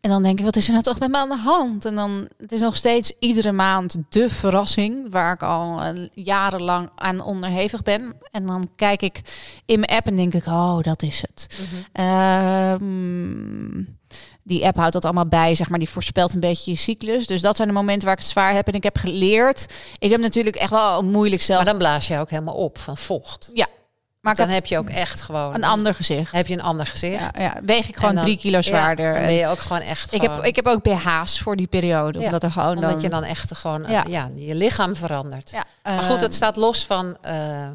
[0.00, 1.84] En dan denk ik, wat is er nou toch met me aan de hand?
[1.84, 6.90] En dan, het is nog steeds iedere maand de verrassing waar ik al uh, jarenlang
[6.96, 8.14] aan onderhevig ben.
[8.30, 9.20] En dan kijk ik
[9.66, 11.58] in mijn app en denk ik, oh, dat is het.
[11.60, 13.98] Mm -hmm.
[14.42, 15.78] Die app houdt dat allemaal bij, zeg maar.
[15.78, 17.26] Die voorspelt een beetje je cyclus.
[17.26, 18.68] Dus dat zijn de momenten waar ik het zwaar heb.
[18.68, 19.66] En ik heb geleerd.
[19.98, 21.58] Ik heb natuurlijk echt wel moeilijk zelf.
[21.58, 23.50] Maar dan blaas je ook helemaal op van vocht.
[23.54, 23.66] Ja,
[24.20, 26.32] maar dan heb je ook echt gewoon een ander gezicht.
[26.32, 27.36] Heb je een ander gezicht?
[27.36, 27.60] Ja, ja.
[27.64, 29.06] weeg ik gewoon dan, drie kilo zwaarder.
[29.06, 30.14] Ja, dan ben je ook gewoon echt.
[30.14, 33.08] Ik heb ik heb ook BH's voor die periode, omdat er gewoon omdat dan, je
[33.08, 34.30] dan echt gewoon ja.
[34.34, 35.52] je lichaam verandert.
[35.82, 37.16] Maar goed, het staat los van.
[37.24, 37.68] Uh,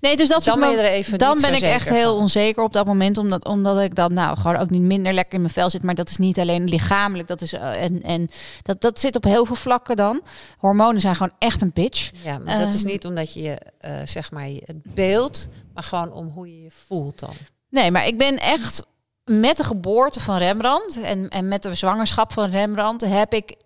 [0.00, 1.18] nee, dus dat dan ben er even.
[1.18, 1.96] Dan ben ik echt van.
[1.96, 5.34] heel onzeker op dat moment, omdat omdat ik dan nou gewoon ook niet minder lekker
[5.34, 8.28] in mijn vel zit, maar dat is niet alleen lichamelijk, dat is uh, en en
[8.62, 10.22] dat dat zit op heel veel vlakken dan.
[10.58, 12.10] Hormonen zijn gewoon echt een bitch.
[12.22, 16.12] Ja, maar um, dat is niet omdat je uh, zeg maar het beeld maar gewoon
[16.12, 17.34] om hoe je je voelt dan.
[17.68, 18.82] Nee, maar ik ben echt
[19.24, 23.56] met de geboorte van Rembrandt en, en met de zwangerschap van Rembrandt heb ik.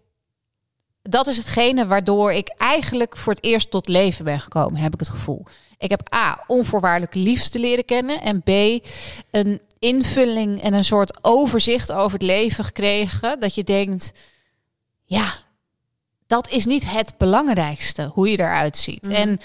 [1.02, 5.00] Dat is hetgene waardoor ik eigenlijk voor het eerst tot leven ben gekomen, heb ik
[5.00, 5.44] het gevoel.
[5.84, 8.20] Ik heb A, onvoorwaardelijke liefde leren kennen.
[8.20, 8.48] En B,
[9.30, 13.40] een invulling en een soort overzicht over het leven gekregen.
[13.40, 14.12] Dat je denkt,
[15.04, 15.32] ja,
[16.26, 19.08] dat is niet het belangrijkste, hoe je eruit ziet.
[19.08, 19.14] Mm.
[19.14, 19.40] En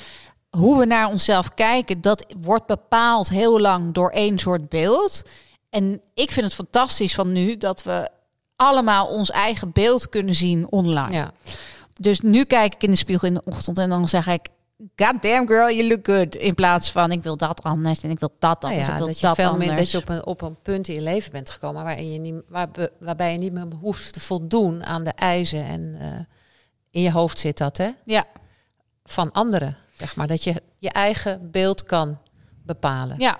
[0.50, 5.22] hoe we naar onszelf kijken, dat wordt bepaald heel lang door één soort beeld.
[5.70, 8.10] En ik vind het fantastisch van nu dat we
[8.56, 11.16] allemaal ons eigen beeld kunnen zien online.
[11.16, 11.32] Ja.
[11.94, 14.48] Dus nu kijk ik in de spiegel in de ochtend en dan zeg ik.
[14.96, 16.36] God damn girl, you look good.
[16.36, 18.88] In plaats van ik wil dat anders en ik wil dat anders.
[18.88, 19.68] Nou ja, ik wil dat je dat veel anders.
[19.68, 22.20] meer dat je op een, op een punt in je leven bent gekomen waarin je
[22.20, 22.70] niet, waar,
[23.00, 25.66] waarbij je niet meer hoeft te voldoen aan de eisen.
[25.66, 26.20] En uh,
[26.92, 27.90] in je hoofd zit dat, hè?
[28.06, 28.26] Ja.
[29.04, 29.78] Van anderen.
[29.98, 32.20] Zeg maar, dat je je eigen beeld kan
[32.64, 33.20] bepalen.
[33.20, 33.40] Ja,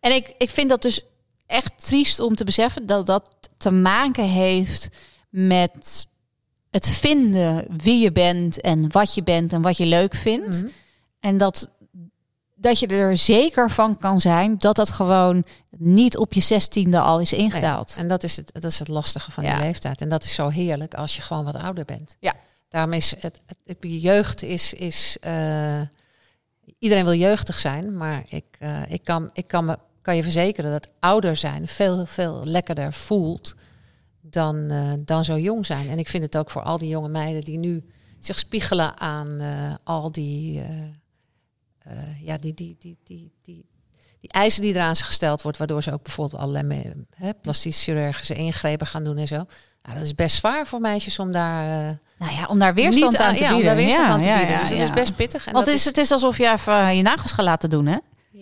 [0.00, 1.04] en ik, ik vind dat dus
[1.46, 4.88] echt triest om te beseffen dat dat te maken heeft
[5.28, 6.06] met
[6.76, 10.56] het vinden wie je bent en wat je bent en wat je leuk vindt.
[10.62, 10.66] Mhm.
[11.20, 11.68] En dat,
[12.54, 15.44] dat je er zeker van kan zijn dat dat gewoon
[15.78, 17.94] niet op je zestiende al is ingedaald.
[17.98, 19.54] En dat is het, dat is het lastige van Ja.
[19.56, 20.00] die leeftijd.
[20.00, 22.16] En dat is zo heerlijk als je gewoon wat ouder bent.
[22.20, 22.34] Ja.
[22.68, 25.80] Daarom is het, het, het- jeugd is, is eh,
[26.78, 30.70] iedereen wil jeugdig zijn, maar ik, eh, ik, kan, ik kan, me, kan je verzekeren
[30.70, 33.54] dat ouder zijn veel, veel lekkerder voelt
[34.30, 35.88] dan, eh, dan zo jong zijn.
[35.88, 37.84] En ik vind het ook voor al die jonge meiden die nu
[38.20, 40.62] zich spiegelen aan eh, al die,
[41.78, 43.64] eh, ja, die, die, die, die, die,
[44.20, 48.34] die eisen die eraan ze gesteld wordt, waardoor ze ook bijvoorbeeld allerlei hè, plastisch chirurgische
[48.34, 49.46] ingrepen gaan doen en zo.
[49.82, 53.34] Nou, dat is best zwaar voor meisjes om daar Nou ja, om daar weerstand aan
[53.36, 53.56] te ja, bieden.
[53.56, 54.54] om daar weerstand Ja, aan te ja, bieden.
[54.54, 54.84] ja, dus dat ja.
[54.84, 55.46] is best pittig.
[55.46, 57.86] En Want dat het is, het is alsof je even je nagels gaat laten doen,
[57.86, 57.96] hè?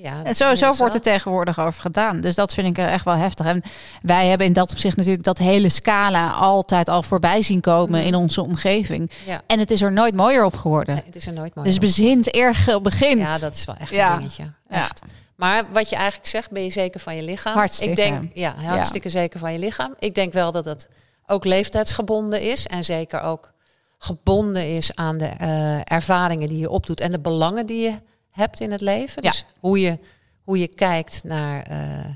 [0.04, 2.20] Ja, En zo, zo dat wordt er tegenwoordig over gedaan.
[2.20, 3.46] Dus dat vind ik er echt wel heftig.
[3.46, 3.62] En
[4.02, 8.08] wij hebben in dat opzicht natuurlijk dat hele scala altijd al voorbij zien komen Mhm.
[8.08, 9.10] in onze omgeving.
[9.26, 9.42] Ja.
[9.46, 10.94] En het is er nooit mooier op geworden.
[10.94, 11.68] Nee, het is er nooit mooi.
[11.68, 13.20] dus bezint erg begint.
[13.20, 14.12] Ja, dat is wel echt Ja.
[14.12, 14.42] een dingetje.
[14.68, 14.76] Ja.
[14.76, 15.00] Echt.
[15.36, 17.54] Maar wat je eigenlijk zegt, ben je zeker van je lichaam?
[17.54, 18.02] Hartstikke.
[18.02, 19.94] Ik denk, ja, hartstikke zeker van je lichaam.
[19.98, 20.88] Ik denk wel dat het
[21.26, 22.66] ook leeftijdsgebonden is.
[22.66, 23.52] En zeker ook
[23.98, 27.00] gebonden is aan de eh, ervaringen die je opdoet.
[27.00, 27.94] En de belangen die je
[28.34, 29.22] hebt in het leven.
[29.22, 29.30] Ja.
[29.30, 29.98] Dus hoe je,
[30.42, 32.10] hoe je kijkt naar, eh,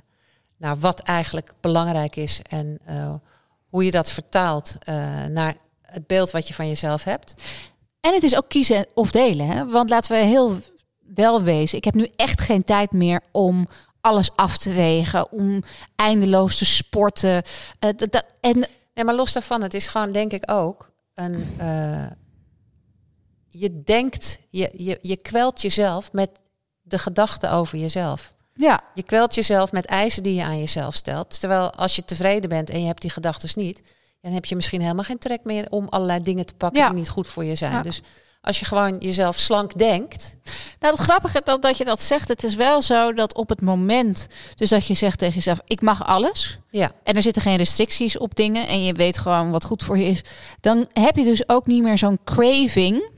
[0.57, 2.41] naar wat eigenlijk belangrijk is.
[2.49, 3.15] En eh,
[3.69, 7.35] hoe je dat vertaalt eh, naar het beeld wat je van jezelf hebt.
[8.01, 9.47] En het is ook kiezen of delen.
[9.47, 9.67] Hè?
[9.67, 10.59] Want laten we heel
[11.15, 11.79] wel wezen.
[11.79, 13.69] Ik heb nu echt geen tijd meer om
[14.01, 15.33] alles af te wegen.
[15.33, 15.63] Om
[15.97, 17.43] eindeloos te sporten.
[17.79, 21.47] Dat, en Nee, maar los daarvan, het is gewoon denk ik ook een.
[23.59, 26.31] Je denkt, je, je, je kwelt jezelf met
[26.83, 28.33] de gedachten over jezelf.
[28.55, 31.41] ja, Je kwelt jezelf met eisen die je aan jezelf stelt.
[31.41, 33.83] Terwijl als je tevreden bent en je hebt die gedachten niet,
[34.21, 36.89] dan heb je misschien helemaal geen trek meer om allerlei dingen te pakken Ja.
[36.89, 37.73] die niet goed voor je zijn.
[37.73, 37.83] Ja.
[37.83, 38.01] Dus
[38.41, 40.37] als je gewoon jezelf slank denkt,
[40.79, 42.29] Nou, het grappige dat, dat je dat zegt.
[42.29, 45.81] Het is wel zo dat op het moment, dus dat je zegt tegen jezelf, ik
[45.81, 46.59] mag alles.
[46.71, 48.67] ja, En er zitten geen restricties op dingen.
[48.69, 50.23] En je weet gewoon wat goed voor je is.
[50.61, 53.11] Dan heb je dus ook niet meer zo'n craving.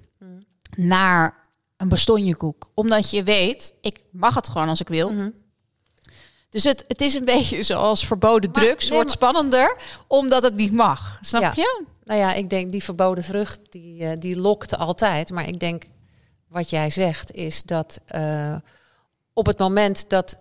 [0.86, 1.38] Naar
[1.76, 2.70] een bastonjekoek.
[2.74, 5.12] Omdat je weet, ik mag het gewoon als ik wil.
[5.12, 5.30] Mhm.
[6.50, 8.88] Dus het, het is een beetje zoals verboden Maar- drugs.
[8.88, 9.76] nee, wordt spannender
[10.06, 11.18] omdat het niet mag.
[11.20, 11.52] Snap Ja.
[11.56, 11.84] je?
[12.04, 15.30] Nou ja, ik denk die verboden vrucht, die, eh, die lokt altijd.
[15.30, 15.84] Maar ik denk,
[16.48, 18.56] wat jij zegt, is dat eh,
[19.32, 20.36] op het moment dat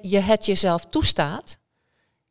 [0.00, 1.58] je het jezelf toestaat,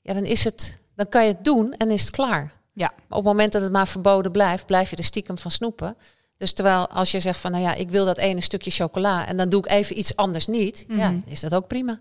[0.02, 2.54] ja, dan is het dan kan je het doen en is het klaar.
[2.74, 2.92] Ja.
[2.96, 5.98] Maar op het moment dat het maar verboden blijft, blijf je er stiekem van snoepen.
[6.38, 9.38] Dus terwijl als je zegt van, nou ja, ik wil dat ene stukje chocola en
[9.38, 11.00] dan doe ik even iets anders niet, ja, Mhm.
[11.00, 12.00] dan is dat ook prima.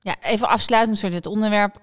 [0.00, 1.76] Ja, even afsluitend voor dit onderwerp.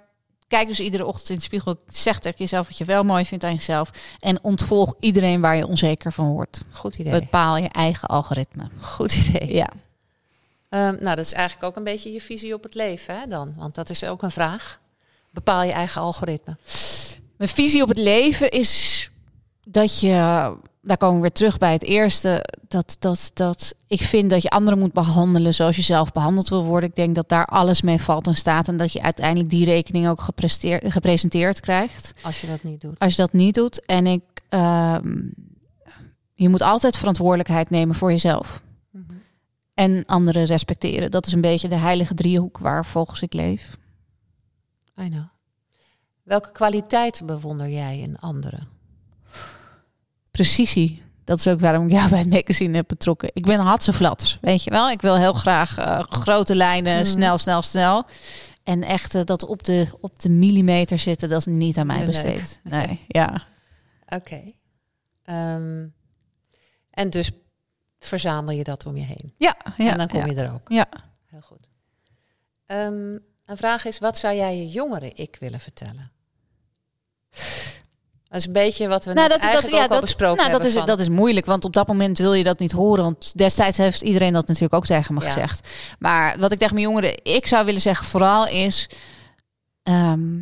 [0.47, 1.75] Kijk dus iedere ochtend in de spiegel.
[1.87, 3.89] Zeg tegen jezelf wat je wel mooi vindt aan jezelf.
[4.19, 6.61] En ontvolg iedereen waar je onzeker van wordt.
[6.71, 7.19] Goed idee.
[7.19, 8.69] Bepaal je eigen algoritme.
[8.81, 9.53] Goed idee.
[9.53, 9.69] Ja.
[10.69, 13.53] Ehm, nou, dat is eigenlijk ook een beetje je visie op het leven, hè, dan?
[13.57, 14.79] Want dat is ook een vraag.
[15.29, 16.57] Bepaal je eigen algoritme.
[17.37, 19.09] Mijn visie op het leven is
[19.65, 20.53] dat je,
[20.85, 24.49] daar komen we weer terug bij het eerste, dat, dat, dat ik vind dat je
[24.49, 26.89] anderen moet behandelen zoals je zelf behandeld wil worden.
[26.89, 30.07] Ik denk dat daar alles mee valt en staat en dat je uiteindelijk die rekening
[30.07, 30.21] ook
[30.83, 32.13] gepresenteerd krijgt.
[32.21, 32.99] Als je dat niet doet.
[32.99, 33.85] Als je dat niet doet.
[33.85, 35.17] En ik, ehm,
[36.33, 38.61] je moet altijd verantwoordelijkheid nemen voor jezelf.
[38.91, 39.03] Mhm.
[39.73, 41.11] En anderen respecteren.
[41.11, 43.77] Dat is een beetje de heilige driehoek waar volgens ik leef.
[44.99, 45.23] I know.
[46.23, 48.72] Welke kwaliteiten bewonder jij in anderen?
[50.37, 51.01] Precisie.
[51.23, 53.29] Dat is ook waarom ik jou bij het magazine heb betrokken.
[53.33, 54.89] Ik ben hatseflats, weet je wel.
[54.89, 57.05] Ik wil heel graag eh, grote lijnen, Mm.
[57.05, 58.05] snel, snel, snel.
[58.63, 62.05] En echt eh, dat op de, op de millimeter zitten, dat is niet aan mij
[62.05, 62.59] besteed.
[62.63, 62.99] nee.
[63.07, 63.43] Ja.
[64.07, 64.41] Oké.
[65.23, 65.87] Ehm,
[66.89, 67.31] en dus
[67.99, 69.33] verzamel je dat om je heen.
[69.37, 69.91] Ja, ja.
[69.91, 70.25] en dan kom ja.
[70.25, 70.69] je er ook.
[70.71, 70.87] Ja.
[71.25, 71.69] Heel goed.
[72.65, 76.11] Ehm, een vraag is, wat zou jij je jongere ik willen vertellen?
[78.33, 80.35] Dat is een beetje wat we Nou, dat, dat, eigenlijk ja, ook al dat, besproken
[80.37, 80.67] nou, dat, hebben.
[80.69, 83.03] is, van- dat is moeilijk, want op dat moment wil je dat niet horen.
[83.03, 85.25] Want destijds heeft iedereen dat natuurlijk ook tegen me Ja.
[85.27, 85.69] gezegd.
[85.99, 88.89] Maar wat ik tegen mijn jongeren, ik zou willen zeggen, vooral is...
[89.83, 90.41] ehm,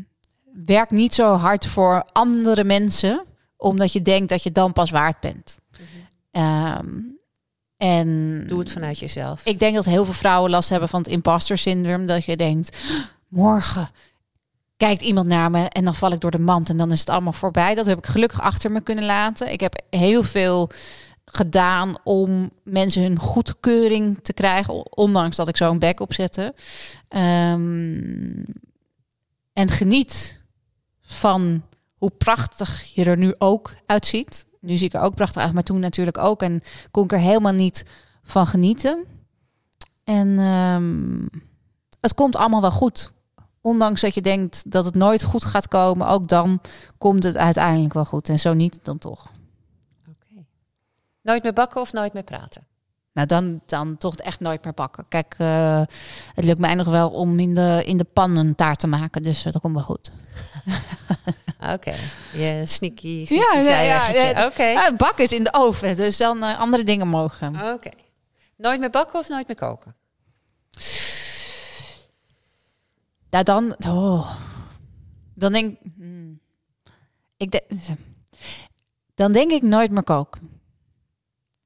[0.65, 3.25] werk niet zo hard voor andere mensen,
[3.57, 5.57] omdat je denkt dat je dan pas waard bent.
[6.31, 6.87] Ehm,
[7.77, 9.41] en Doe het vanuit jezelf.
[9.45, 12.05] ik denk dat heel veel vrouwen last hebben van het imposter syndroom.
[12.05, 12.77] Dat je denkt,
[13.27, 13.89] morgen
[14.87, 17.09] kijkt iemand naar me en dan val ik door de mand en dan is het
[17.09, 17.75] allemaal voorbij.
[17.75, 19.51] Dat heb ik gelukkig achter me kunnen laten.
[19.51, 20.69] Ik heb heel veel
[21.25, 26.53] gedaan om mensen hun goedkeuring te krijgen, ondanks dat ik zo'n bek opzette.
[27.07, 28.43] Ehm,
[29.53, 30.39] en geniet
[31.01, 31.63] van
[31.95, 34.45] hoe prachtig je er nu ook uitziet.
[34.59, 36.41] Nu zie ik er ook prachtig uit, maar toen natuurlijk ook.
[36.41, 36.61] En
[36.91, 37.85] kon ik er helemaal niet
[38.23, 39.05] van genieten.
[40.03, 41.39] En ehm,
[41.99, 43.13] het komt allemaal wel goed.
[43.61, 46.61] Ondanks dat je denkt dat het nooit goed gaat komen, ook dan
[46.97, 48.29] komt het uiteindelijk wel goed.
[48.29, 49.31] En zo niet, dan toch.
[50.09, 50.43] Oké.
[51.21, 52.65] Nooit meer bakken of nooit meer praten?
[53.13, 55.05] Nou, dan, dan toch echt nooit meer bakken.
[55.07, 55.81] Kijk, eh,
[56.35, 59.23] het lukt mij nog wel om in de, in de pan een taart te maken.
[59.23, 60.11] Dus eh, dat komt wel goed.
[61.73, 61.93] Oké.
[62.33, 64.19] Je sneaky, Ja, sneaky ja, zijweggetje.
[64.19, 64.45] ja, ja.
[64.85, 64.95] Oké.
[64.97, 67.55] Bakken is in de oven, dus dan eh, andere dingen mogen.
[67.73, 67.89] Oké.
[68.57, 69.95] Nooit meer bakken of nooit meer koken?
[73.31, 73.75] Ja, dan.
[73.87, 74.35] Oh.
[75.35, 76.39] Dan denk hmm.
[77.37, 77.51] ik.
[77.51, 77.95] de-
[79.15, 80.49] dan denk ik nooit meer koken.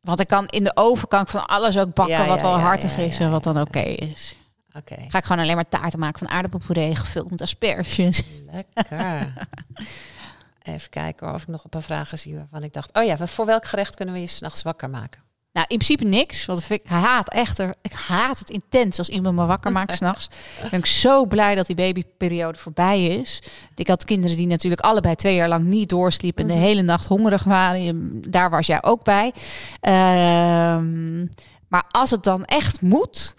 [0.01, 2.45] Want ik kan in de oven kan ik van alles ook bakken Ja, wat ja,
[2.45, 4.35] wel hartig is en wat dan oké is.
[4.73, 4.95] Oké.
[5.07, 8.23] Ga ik gewoon alleen maar taarten maken van aardappelpuree gevuld met asperges.
[8.51, 9.33] Lekker.
[10.73, 12.97] Even kijken of ik nog een paar vragen zie waarvan ik dacht...
[12.97, 15.21] Oh ja, voor welk gerecht kunnen we je s'nachts wakker maken?
[15.55, 16.45] Nou, in principe niks.
[16.45, 20.27] Want ik haat echt ik haat het intens als iemand me wakker maakt s'nachts.
[20.71, 23.41] Ben ik zo blij dat die babyperiode voorbij is.
[23.75, 27.05] Ik had kinderen die natuurlijk allebei twee jaar lang niet doorsliepen en de hele nacht
[27.05, 28.21] hongerig waren.
[28.29, 29.33] Daar was jij ook bij.
[29.81, 31.19] Ehm,
[31.67, 33.35] maar als het dan echt moet.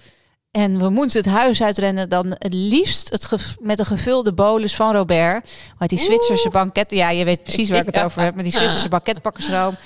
[0.51, 4.75] En we moeten het huis uitrennen, dan het liefst het ge- met een gevulde bolus
[4.77, 5.51] van Robert.
[5.79, 8.35] Want die Zwitserse banket, ja, je weet precies waar ik het over heb.
[8.35, 9.77] Met die Zwitserse banketbakkersroom.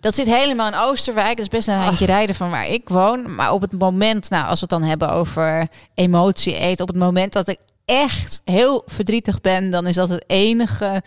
[0.00, 1.36] Dat zit helemaal in Oosterwijk.
[1.36, 3.34] Dat is best een handje rijden van waar ik woon.
[3.34, 6.82] Maar op het moment, nou, als we het dan hebben over emotie eten.
[6.82, 11.02] Op het moment dat ik echt heel verdrietig ben, dan is dat het enige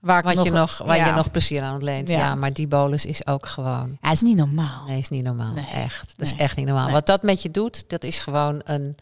[0.00, 0.44] waar ik Wat nog...
[0.44, 1.06] je nog, waar ja.
[1.06, 2.08] je nog plezier aan ontleent.
[2.08, 2.18] Ja.
[2.18, 2.34] Ja.
[2.34, 3.98] maar die bolus is ook gewoon...
[4.00, 4.84] Ja, het is niet normaal.
[4.86, 5.52] Nee, is niet normaal.
[5.52, 5.66] Nee.
[5.72, 6.12] Echt.
[6.16, 6.90] Dat is echt niet normaal.
[6.90, 8.96] Wat dat met je doet, dat is gewoon een...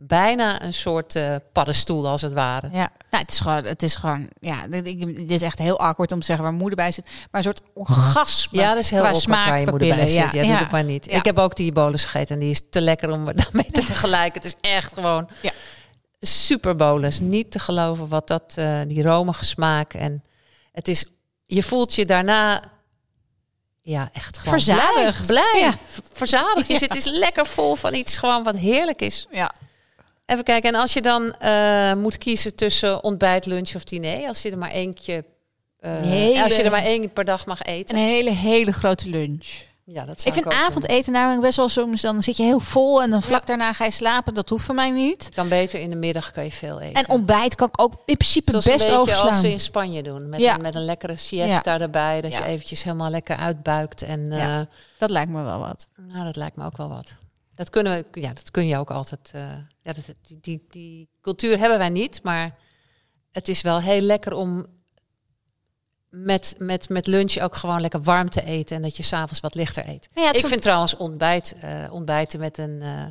[0.00, 2.68] Bijna een soort eh paddenstoel, als het ware.
[2.72, 6.20] Ja, nou, het is gewoon, het is gewoon, ja, dit, is echt heel awkward om
[6.20, 8.58] te zeggen waar moeder bij zit, maar een soort orgasme.
[8.60, 10.32] Ja, dat is heel awkward waar je moeder bij zit.
[10.32, 11.10] Ja, Ja, doe maar niet.
[11.10, 11.16] Ja.
[11.16, 14.42] Ik heb ook die bolus gegeten en die is te lekker om daarmee te vergelijken.
[14.42, 15.50] Het is echt gewoon Ja.
[16.20, 17.20] super bolus.
[17.20, 19.94] Niet te geloven wat dat, eh, die romige smaak.
[19.94, 20.22] En
[20.72, 21.04] het is,
[21.46, 22.62] je voelt je daarna
[23.82, 25.26] ja, echt gewoon Verzadigd.
[25.26, 25.50] Blij.
[25.52, 25.60] blij.
[25.60, 25.74] Ja.
[26.12, 26.68] Verzadigd.
[26.68, 29.26] Je zit is lekker vol van iets gewoon wat heerlijk is.
[29.30, 29.52] Ja.
[30.30, 30.74] Even kijken.
[30.74, 34.28] En als je dan eh, moet kiezen tussen ontbijt, lunch of diner.
[34.28, 35.24] Als je er maar eentje...
[35.80, 37.96] Hele- Als je er maar één per dag mag eten.
[37.96, 39.46] Een hele, hele grote lunch.
[39.84, 43.10] Ja, dat Ik vind avondeten namelijk best wel soms, dan zit je heel vol en
[43.10, 44.34] dan vlak daarna ga je slapen.
[44.34, 45.28] Dat hoeft voor mij niet.
[45.34, 47.02] kan beter in de middag kan je veel eten.
[47.02, 49.28] En ontbijt kan ik ook in principe Zoals best een overslaan.
[49.28, 50.28] als ze in Spanje doen.
[50.28, 50.54] Met, Ja.
[50.54, 52.20] een, met een lekkere siesta erbij.
[52.20, 52.38] Dat Ja.
[52.38, 54.02] je eventjes helemaal lekker uitbuikt.
[54.02, 54.60] En Ja.
[54.60, 54.66] eh,
[54.98, 55.88] Dat lijkt me wel wat.
[56.12, 57.14] nou, dat lijkt me ook wel wat.
[57.54, 59.30] Dat, kunnen we, ja, dat kun je ook altijd.
[59.88, 62.22] Ja, dat, die, die, die cultuur hebben wij niet.
[62.22, 62.58] Maar
[63.30, 64.66] het is wel heel lekker om
[66.08, 68.76] met, met, met lunch ook gewoon lekker warm te eten.
[68.76, 70.08] En dat je s'avonds wat lichter eet.
[70.14, 73.06] Ja, Ik vind trouwens ontbijt, eh, ontbijten met een eh,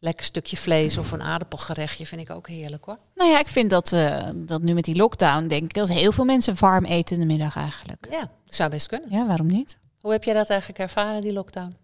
[0.00, 2.98] lekker stukje vlees of een aardappelgerechtje vind ik ook heerlijk hoor.
[3.14, 6.12] Nou ja, ik vind dat, eh, dat nu met die lockdown, denk ik, dat heel
[6.12, 8.06] veel mensen warm eten in de middag eigenlijk.
[8.10, 9.10] Ja, zou best kunnen.
[9.10, 9.78] Ja, waarom niet?
[10.00, 11.76] Hoe heb jij dat eigenlijk ervaren, die lockdown?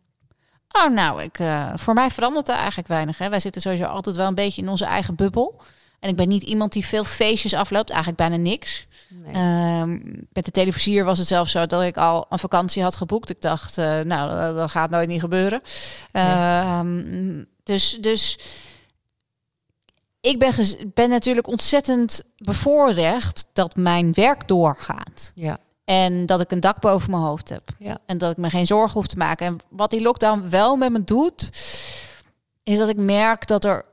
[0.83, 3.18] Oh, nou, ik, eh, voor mij verandert er eigenlijk weinig.
[3.18, 3.29] Hè.
[3.29, 5.61] Wij zitten sowieso altijd wel een beetje in onze eigen bubbel.
[6.01, 8.87] En ik ben niet iemand die veel feestjes afloopt, eigenlijk bijna niks.
[9.09, 9.35] Nee.
[9.35, 9.99] Ehm,
[10.33, 13.31] met de televisier was het zelfs zo dat ik al een vakantie had geboekt.
[13.31, 15.62] Ik dacht, eh, nou, dat, dat gaat nooit niet gebeuren.
[16.11, 18.39] Ehm, dus, dus
[20.20, 20.53] ik ben,
[20.95, 25.33] ben natuurlijk ontzettend bevoorrecht dat mijn werk doorgaat.
[25.35, 25.59] ja.
[25.85, 27.70] En dat ik een dak boven mijn hoofd heb.
[27.78, 27.99] Ja.
[28.07, 29.47] En dat ik me geen zorgen hoef te maken.
[29.47, 31.51] En wat die lockdown wel met me doet,
[32.62, 33.85] is dat ik merk dat er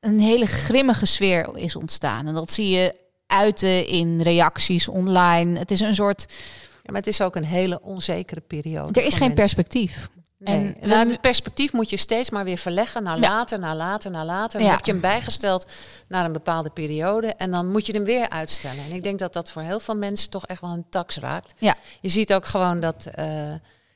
[0.00, 2.26] een hele grimmige sfeer is ontstaan.
[2.26, 2.94] En dat zie je
[3.26, 5.58] uiten in reacties online.
[5.58, 6.26] Het is een soort.
[6.72, 9.00] ja, maar het is ook een hele onzekere periode.
[9.00, 9.34] Er is geen mensen.
[9.34, 10.08] perspectief.
[10.44, 10.74] Nee.
[10.80, 13.28] En we- het perspectief moet je steeds maar weer verleggen naar Ja.
[13.28, 14.58] later, naar later, naar later.
[14.58, 14.74] Dan Ja.
[14.74, 15.66] heb je hem bijgesteld
[16.08, 18.84] naar een bepaalde periode en dan moet je hem weer uitstellen.
[18.84, 21.52] En ik denk dat dat voor heel veel mensen toch echt wel een tax raakt.
[21.58, 21.74] Ja.
[22.00, 23.50] Je ziet ook gewoon dat eh,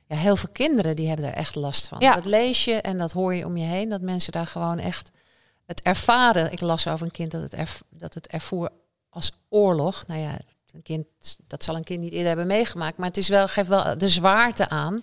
[0.07, 1.99] ja, heel veel kinderen die hebben er echt last van.
[2.01, 2.15] Ja.
[2.15, 5.11] Dat lees je en dat hoor je om je heen, dat mensen daar gewoon echt
[5.67, 6.53] het ervaren.
[6.53, 8.71] Ik las over een kind dat het, erv- dat het ervoer
[9.11, 10.05] als oorlog.
[10.07, 10.37] Nou ja,
[10.73, 11.07] een kind,
[11.47, 14.09] dat zal een kind niet eerder hebben meegemaakt, maar het is wel, geeft wel de
[14.09, 15.03] zwaarte aan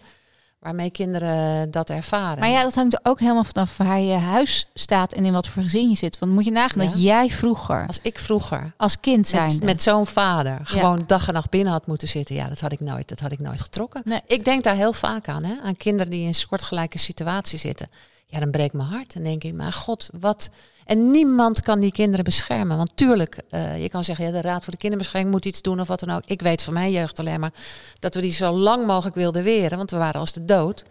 [0.63, 2.39] waarmee kinderen dat ervaren.
[2.39, 5.47] Maar ja, dat hangt er ook helemaal vanaf waar je huis staat en in wat
[5.47, 6.19] voor gezin je zit.
[6.19, 6.89] Want moet je nagaan Ja.
[6.89, 11.27] dat jij vroeger Als ik vroeger als kind zijn met, met zo'n vader gewoon dag
[11.27, 13.61] en nacht binnen had moeten zitten, ja, dat had ik nooit, dat had ik nooit
[13.61, 14.01] getrokken.
[14.05, 14.21] Nee.
[14.27, 15.53] Ik denk daar heel vaak aan, hè?
[15.63, 17.87] aan kinderen die in een soortgelijke situatie zitten.
[18.33, 19.13] Ja, dan breekt mijn hart.
[19.13, 20.49] Dan denk ik, maar god, wat.
[20.85, 22.77] En niemand kan die kinderen beschermen.
[22.77, 25.79] Want tuurlijk, eh, je kan zeggen, ja, de Raad voor de Kinderbescherming moet iets doen
[25.79, 26.21] of wat dan ook.
[26.25, 27.53] Ik weet van mijn jeugd alleen maar
[27.99, 30.83] dat we die zo lang mogelijk wilden weren, want we waren als de dood.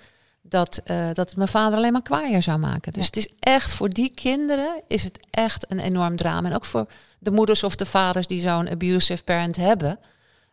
[0.43, 2.93] Dat, eh, dat het mijn vader alleen maar kwaaier zou maken.
[2.93, 3.07] Dus Ja.
[3.07, 6.49] het is echt voor die kinderen is het echt een enorm drama.
[6.49, 6.87] En ook voor
[7.19, 9.99] de moeders of de vaders die zo'n abusive parent hebben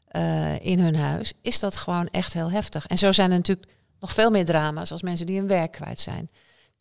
[0.08, 2.86] eh, in hun huis, is dat gewoon echt heel heftig.
[2.88, 3.68] En zo zijn er natuurlijk
[4.00, 6.30] nog veel meer drama's als mensen die hun werk kwijt zijn,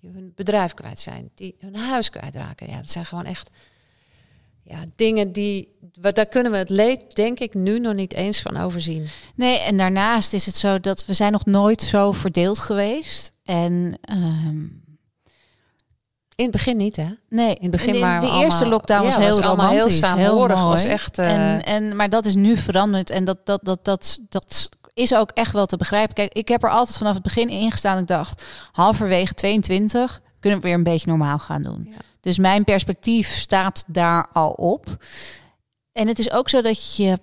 [0.01, 2.71] die hun bedrijf kwijt zijn, die hun huis kwijtraken.
[2.71, 3.51] Ja, dat zijn gewoon echt
[4.63, 5.77] ja, dingen die.
[6.01, 9.07] wa- Daar kunnen we het leed, denk ik, nu nog niet eens van overzien.
[9.35, 13.33] Nee, en daarnaast is het zo dat we zijn nog nooit zo verdeeld geweest.
[13.45, 14.59] En ehm,
[16.35, 17.09] In het begin niet, hè?
[17.29, 19.99] nee, In het begin waren de eerste lockdown was ja, heel was allemaal heel romantisch,
[19.99, 20.69] saamhorig, mooi.
[20.69, 24.19] was echt, eh, en, en, maar dat is nu veranderd en dat, dat, dat, dat,
[24.29, 24.69] dat
[24.99, 26.15] is ook echt wel te begrijpen.
[26.15, 27.99] Kijk, ik heb er altijd vanaf het begin ingestaan.
[27.99, 31.87] Ik dacht, halverwege 22 kunnen we weer een beetje normaal gaan doen.
[31.91, 31.97] Ja.
[32.21, 35.05] Dus mijn perspectief staat daar al op.
[35.93, 37.19] En het is ook zo dat je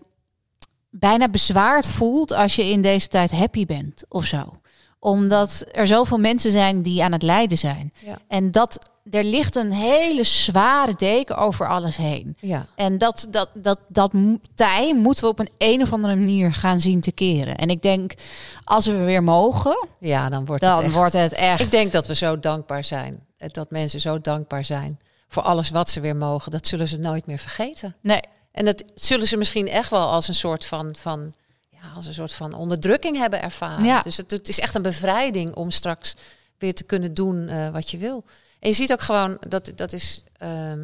[0.90, 4.60] bijna bezwaard voelt als je in deze tijd happy bent of zo.
[5.00, 7.94] Omdat er zoveel mensen zijn die aan het lijden zijn.
[8.06, 8.18] Ja.
[8.28, 12.38] En dat er ligt een hele zware deken over alles heen.
[12.40, 12.66] Ja.
[12.76, 14.12] En dat, dat, dat, dat
[14.56, 17.56] tij moeten we op een, een of andere manier gaan zien te keren.
[17.56, 18.14] En ik denk,
[18.64, 20.94] als we weer mogen, ja, dan wordt dan het echt.
[20.94, 21.62] wordt het echt.
[21.62, 23.26] Ik denk dat we zo dankbaar zijn.
[23.38, 26.52] Eh, Dat mensen zo dankbaar zijn voor alles wat ze weer mogen.
[26.52, 27.96] Dat zullen ze nooit meer vergeten.
[28.02, 31.34] Nee, En dat zullen ze misschien echt wel als een soort van, van,
[31.70, 33.86] ja, als een soort van onderdrukking hebben ervaren.
[33.86, 34.02] Ja.
[34.02, 36.16] Dus het, het is echt een bevrijding om straks
[36.58, 38.24] weer te kunnen doen eh, wat je wil.
[38.60, 40.24] En je ziet ook gewoon dat dat is.
[40.38, 40.80] ehm,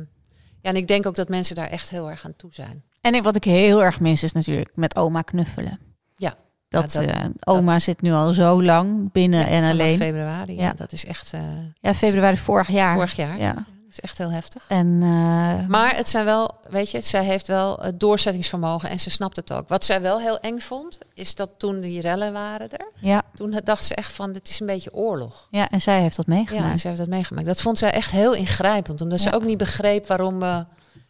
[0.61, 2.83] ja, en ik denk ook dat mensen daar echt heel erg aan toe zijn.
[3.01, 5.79] En ik- wat ik heel erg mis is natuurlijk met oma knuffelen.
[6.15, 6.35] Ja.
[6.67, 9.97] Dat, Ja, dat- eh, oma zit nu al zo lang binnen Ja, en alleen.
[9.97, 10.55] februari.
[10.55, 10.61] Ja.
[10.63, 10.73] Ja.
[10.73, 11.41] dat is echt eh,
[11.79, 12.93] Ja, februari vorig jaar.
[12.93, 13.39] vorig jaar.
[13.39, 13.65] Ja.
[13.91, 14.65] Dat is echt heel heftig.
[14.67, 19.09] En eh, Maar het zijn wel, weet je, zij heeft wel het doorzettingsvermogen en ze
[19.09, 19.67] snapt het ook.
[19.69, 23.59] Wat zij wel heel eng vond, is dat toen die rellen waren er, ja, toen
[23.63, 25.47] dacht ze echt van, dit is een beetje oorlog.
[25.51, 26.79] ja, en zij heeft dat Ja, meegemaakt.
[26.79, 27.47] ze heeft dat meegemaakt.
[27.47, 29.35] Dat vond zij echt heel ingrijpend, omdat ze Ja.
[29.35, 30.65] ook niet begreep waarom, we,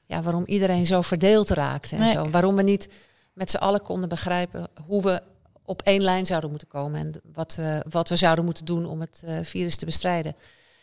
[0.06, 1.96] ja, waarom iedereen zo verdeeld raakte.
[1.96, 2.14] En Nee.
[2.14, 2.30] zo.
[2.30, 2.90] Waarom we niet
[3.34, 5.22] met z'n allen konden begrijpen hoe we
[5.66, 9.00] op één lijn zouden moeten komen en wat, eh, wat we zouden moeten doen om
[9.02, 10.36] het eh, virus te bestrijden.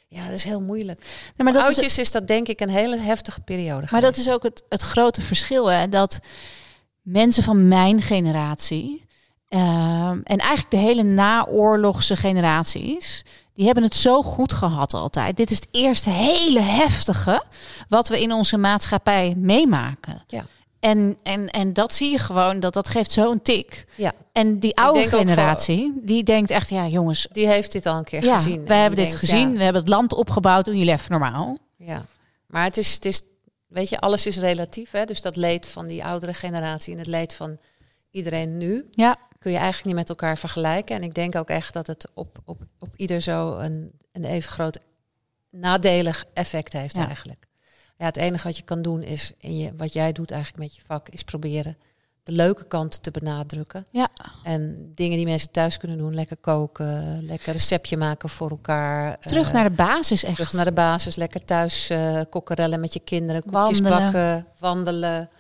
[0.09, 1.31] Ja, dat is heel moeilijk.
[1.37, 3.87] Maar dat oudjes is dat denk ik een hele heftige periode.
[3.91, 5.67] maar dat is ook het, het grote verschil.
[5.67, 6.19] Hè, dat
[7.03, 9.07] mensen van mijn generatie
[9.49, 15.37] Ehm, en eigenlijk de hele naoorlogse generaties, die hebben het zo goed gehad altijd.
[15.37, 17.43] Dit is het eerste hele heftige
[17.89, 20.23] wat we in onze maatschappij meemaken.
[20.27, 20.47] Ja.
[20.81, 23.87] En, en, en dat zie je gewoon, dat dat geeft zo'n tik.
[23.97, 24.13] Ja.
[24.33, 28.25] En die oude generatie, die denkt echt, ja jongens, Die heeft dit al een keer
[28.25, 28.65] ja, gezien.
[28.65, 31.11] we En hebben dit denkt, gezien, ja, we hebben het land opgebouwd, doen jullie even
[31.11, 31.59] normaal.
[31.77, 32.05] Ja,
[32.47, 33.23] maar het is, het is,
[33.67, 34.91] weet je, alles is relatief.
[34.91, 35.05] Hè?
[35.05, 37.59] Dus dat leed van die oudere generatie en het leed van
[38.11, 40.97] iedereen nu Ja, kun je eigenlijk niet met elkaar vergelijken.
[40.97, 44.51] En ik denk ook echt dat het op, op, op ieder zo een, een even
[44.51, 44.79] groot
[45.51, 47.07] nadelig effect heeft Ja.
[47.07, 47.47] eigenlijk.
[47.99, 50.75] Ja, het enige wat je kan doen is, in je, wat jij doet eigenlijk met
[50.75, 51.77] je vak, is proberen
[52.23, 53.87] de leuke kant te benadrukken.
[53.91, 54.09] ja,
[54.43, 59.19] En dingen die mensen thuis kunnen doen, lekker koken, lekker receptje maken voor elkaar.
[59.19, 60.35] terug eh, naar de basis echt.
[60.35, 64.13] Terug naar de basis, lekker thuis eh kokkerellen met je kinderen, koekjes Wandelen.
[64.13, 65.31] bakken, wandelen.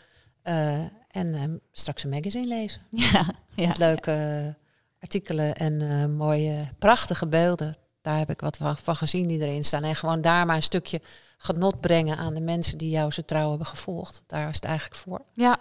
[0.43, 0.79] eh,
[1.09, 2.81] en straks een magazine lezen.
[3.13, 3.67] Ja, ja.
[3.69, 4.55] Met leuke
[5.01, 7.77] artikelen en mooie, prachtige beelden.
[8.09, 9.83] Daar heb ik wat van, gezien die erin staan.
[9.83, 11.01] En gewoon daar maar een stukje
[11.39, 14.23] genot brengen aan de mensen die jou zo trouw hebben gevolgd.
[14.27, 15.21] Daar is het eigenlijk voor.
[15.35, 15.57] ja.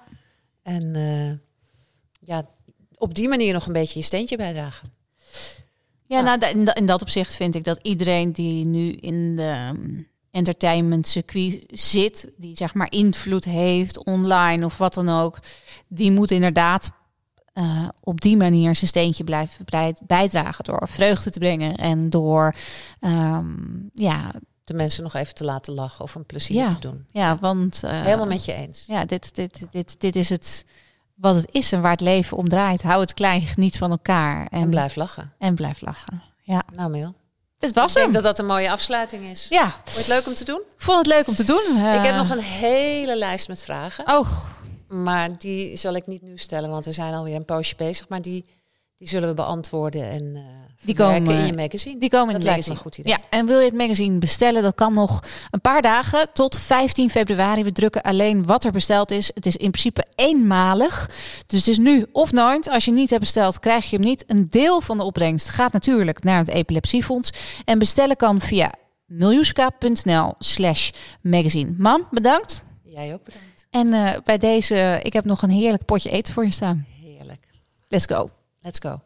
[0.64, 1.32] En eh,
[2.20, 2.46] ja,
[2.98, 4.94] op die manier nog een beetje je steentje bijdragen.
[6.06, 9.70] Ja, nou, in, da- in dat opzicht vind ik dat iedereen die nu in de
[9.70, 15.40] um, entertainment circuit zit, die zeg maar invloed heeft online of wat dan ook,
[15.88, 16.92] die moet inderdaad
[17.58, 22.56] eh, op die manier zijn steentje blijven bij- bijdragen door vreugde te brengen en door
[23.00, 23.56] ehm,
[23.94, 24.32] ja,
[24.64, 26.70] De mensen nog even te laten lachen of een plezier Ja.
[26.70, 27.06] te doen.
[27.12, 28.84] ja, want eh, Helemaal met je eens.
[28.88, 30.66] ja, dit, dit, dit, dit is het
[31.16, 32.82] wat het is en waar het leven om draait.
[32.82, 35.34] Hou het klein, geniet van elkaar en, En blijf lachen.
[35.40, 36.22] en blijf lachen.
[36.42, 37.14] Ja, Nou, Mil.
[37.58, 38.14] dit was ik denk hem.
[38.14, 39.46] dat dat een mooie afsluiting is.
[39.50, 40.62] Ja, Vond je het leuk om te doen?
[40.76, 41.64] Ik vond het leuk om te doen.
[41.78, 44.08] ik heb Eh, nog een hele lijst met vragen.
[44.18, 44.30] Oh,
[44.88, 48.10] Maar die zal ik niet nu stellen, want we zijn alweer een poosje bezig.
[48.10, 48.46] Maar die,
[48.98, 50.42] die zullen we beantwoorden en eh
[50.86, 52.00] Die komen- in je magazine.
[52.00, 52.74] die komen in dat lijkt me magazine.
[52.76, 53.12] een goed idee.
[53.12, 54.64] Ja, en wil je het magazine bestellen?
[54.64, 57.64] Dat kan nog een paar dagen tot 15 februari.
[57.64, 59.32] We drukken alleen wat er besteld is.
[59.34, 61.08] Het is in principe eenmalig.
[61.48, 62.70] Dus het is nu of nooit.
[62.70, 64.24] Als je niet hebt besteld, krijg je hem niet.
[64.28, 67.30] Een deel van de opbrengst gaat natuurlijk naar het Epilepsiefonds.
[67.66, 68.72] En bestellen kan via
[69.06, 70.90] miljuska.nl slash
[71.22, 71.74] magazine.
[71.78, 72.62] Mam, bedankt.
[72.84, 73.47] Jij ook bedankt.
[73.70, 76.86] En eh, bij deze, ik heb nog een heerlijk potje eten voor je staan.
[77.02, 77.48] Heerlijk.
[77.88, 78.30] Let's go.
[78.60, 79.00] Let's go.